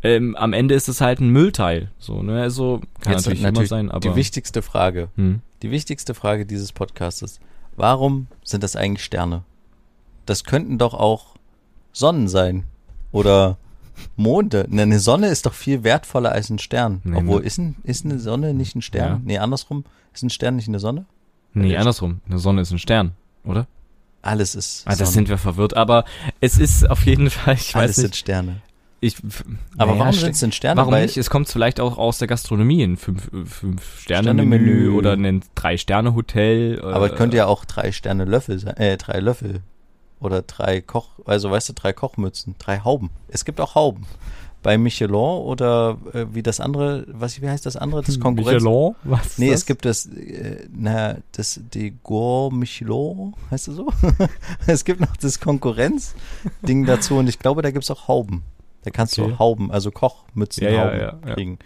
[0.04, 2.42] Ähm, am Ende ist es halt ein Müllteil, so, ne?
[2.42, 4.00] Also, kann Jetzt natürlich, immer sein, aber.
[4.00, 5.08] die wichtigste Frage.
[5.16, 5.40] hm.
[5.62, 7.40] Die wichtigste Frage dieses Podcasts ist,
[7.76, 9.44] warum sind das eigentlich Sterne?
[10.26, 11.31] Das könnten doch auch
[11.92, 12.64] Sonnen sein.
[13.12, 13.58] Oder
[14.16, 14.66] Monde.
[14.68, 17.00] Ne, Eine Sonne ist doch viel wertvoller als ein Stern.
[17.04, 17.46] Nee, Obwohl, ne.
[17.46, 19.08] ist, ein, ist eine Sonne nicht ein Stern?
[19.12, 19.20] Ja.
[19.24, 19.84] Nee, andersrum.
[20.14, 21.04] Ist ein Stern nicht eine Sonne?
[21.54, 22.20] Nee, Ja, andersrum.
[22.28, 23.12] Eine Sonne ist ein Stern,
[23.44, 23.66] oder?
[24.22, 26.04] Alles ist Ah, das sind wir verwirrt, aber
[26.40, 28.16] es ist auf jeden Fall, ich Alles weiß sind nicht.
[28.18, 28.56] Sterne.
[29.00, 29.16] Ich,
[29.76, 30.76] Aber naja, warum sind es denn Sterne?
[30.78, 31.16] Warum Weil- nicht?
[31.16, 34.06] Es kommt vielleicht auch aus der Gastronomie, ein fünf, fünf.
[34.08, 36.80] Menü oder ein drei Sterne Hotel.
[36.80, 39.60] Aber es äh, könnte ja auch drei Sterne Löffel sein, äh, drei Löffel.
[40.22, 43.10] Oder drei Koch, also weißt du, drei Kochmützen, drei Hauben.
[43.28, 44.06] Es gibt auch Hauben.
[44.62, 48.02] Bei Michelin oder äh, wie das andere, was, wie heißt das andere?
[48.04, 48.62] Das Konkurrenz.
[48.62, 48.94] Michelin?
[49.02, 49.60] Was Nee, das?
[49.60, 53.88] es gibt das, äh, na, das, die Gour Michelin, heißt das so?
[54.68, 58.42] es gibt noch das Konkurrenz-Ding dazu und ich glaube, da gibt's auch Hauben.
[58.84, 59.32] Da kannst du Okay.
[59.34, 61.34] auch Hauben, also Kochmützen Ja, ja, Hauben ja, ja.
[61.34, 61.58] kriegen.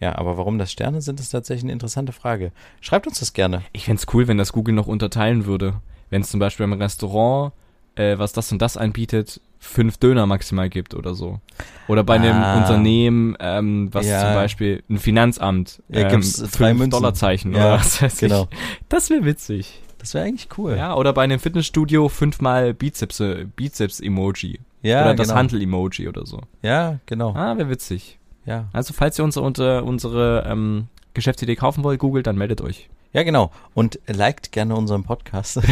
[0.00, 2.52] Ja, aber warum das Sterne sind, ist tatsächlich eine interessante Frage.
[2.80, 3.62] Schreibt uns das gerne.
[3.72, 5.80] Ich fänd's cool, wenn das Google noch unterteilen würde.
[6.08, 7.52] Wenn es zum Beispiel im Restaurant,
[7.98, 11.40] äh, was das und das anbietet, fünf Döner maximal gibt oder so.
[11.88, 12.58] Oder bei einem Ah.
[12.58, 14.20] Unternehmen, ähm, was Ja.
[14.26, 16.90] zum Beispiel ein Finanzamt, Ja, ähm, gibt's drei fünf Münzen.
[16.90, 18.48] Dollarzeichen Ja, oder was weiß genau.
[18.50, 18.58] ich.
[18.88, 19.80] Das wäre witzig.
[19.98, 20.76] Das wäre eigentlich cool.
[20.76, 24.60] Ja, oder bei einem Fitnessstudio fünfmal Bizeps, äh, Bizeps-Emoji.
[24.82, 25.38] Ja, oder das genau.
[25.40, 26.40] Handel-Emoji oder so.
[26.62, 27.34] Ja, genau.
[27.34, 28.18] Ah, wäre witzig.
[28.46, 28.68] Ja.
[28.72, 32.88] Also, falls ihr uns unter unsere ähm, Geschäftsidee kaufen wollt, googelt, dann meldet euch.
[33.12, 33.50] Ja, genau.
[33.74, 35.60] Und liked gerne unseren Podcast.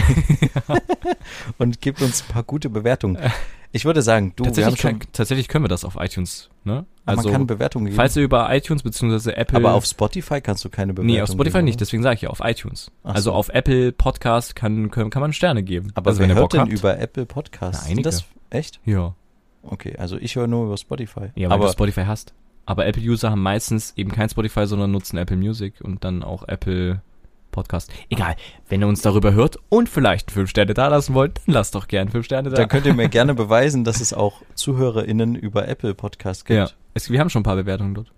[1.58, 3.18] und gebt uns ein paar gute Bewertungen.
[3.72, 6.86] Ich würde sagen, du, tatsächlich, kann, tatsächlich können wir das auf iTunes, ne?
[7.04, 7.96] man Also, kann Bewertungen geben.
[7.96, 9.32] falls ihr über iTunes bzw.
[9.32, 9.58] Apple...
[9.58, 12.22] aber auf Spotify kannst du keine Bewertungen Nee, auf Spotify geben, nicht, deswegen sage ich
[12.22, 12.90] ja, auf iTunes.
[13.02, 13.32] Also so.
[13.34, 15.90] auf Apple Podcast kann, kann, kann man Sterne geben.
[15.94, 16.72] Aber also, wer wenn hört denn habt.
[16.72, 17.82] über Apple Podcasts?
[17.86, 18.80] Na, Sind das echt?
[18.86, 19.14] Ja.
[19.62, 21.32] Okay, also ich höre nur über Spotify.
[21.34, 22.32] Ja, weil aber du Spotify hast.
[22.64, 27.02] Aber Apple-User haben meistens eben kein Spotify, sondern nutzen Apple Music und dann auch Apple
[27.56, 27.90] Podcast.
[28.10, 28.36] Egal,
[28.68, 31.88] wenn ihr uns darüber hört und vielleicht fünf Sterne da lassen wollt, dann lasst doch
[31.88, 32.56] gern fünf Sterne da.
[32.56, 36.58] da könnt ihr mir gerne beweisen, dass es auch ZuhörerInnen über Apple Podcast gibt.
[36.58, 38.12] ja, es, wir haben schon ein paar Bewertungen dort.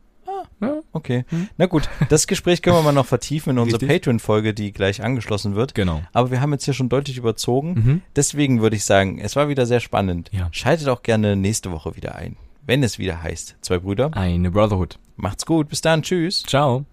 [0.60, 1.24] Ja, Okay.
[1.56, 4.02] Na gut, das Gespräch können wir mal noch vertiefen in unserer Richtig.
[4.02, 5.74] Patreon-Folge, die gleich angeschlossen wird.
[5.74, 6.02] genau.
[6.12, 7.74] Aber wir haben jetzt hier schon deutlich überzogen.
[7.74, 8.02] Mhm.
[8.16, 10.30] Deswegen würde ich sagen, es war wieder sehr spannend.
[10.32, 10.48] Ja.
[10.50, 12.36] Schaltet auch gerne nächste Woche wieder ein,
[12.66, 13.56] wenn es wieder heißt.
[13.60, 14.10] Zwei Brüder.
[14.14, 14.98] Eine Brotherhood.
[15.16, 15.68] Macht's gut.
[15.68, 16.02] Bis dann.
[16.02, 16.42] Tschüss.
[16.42, 16.84] Ciao.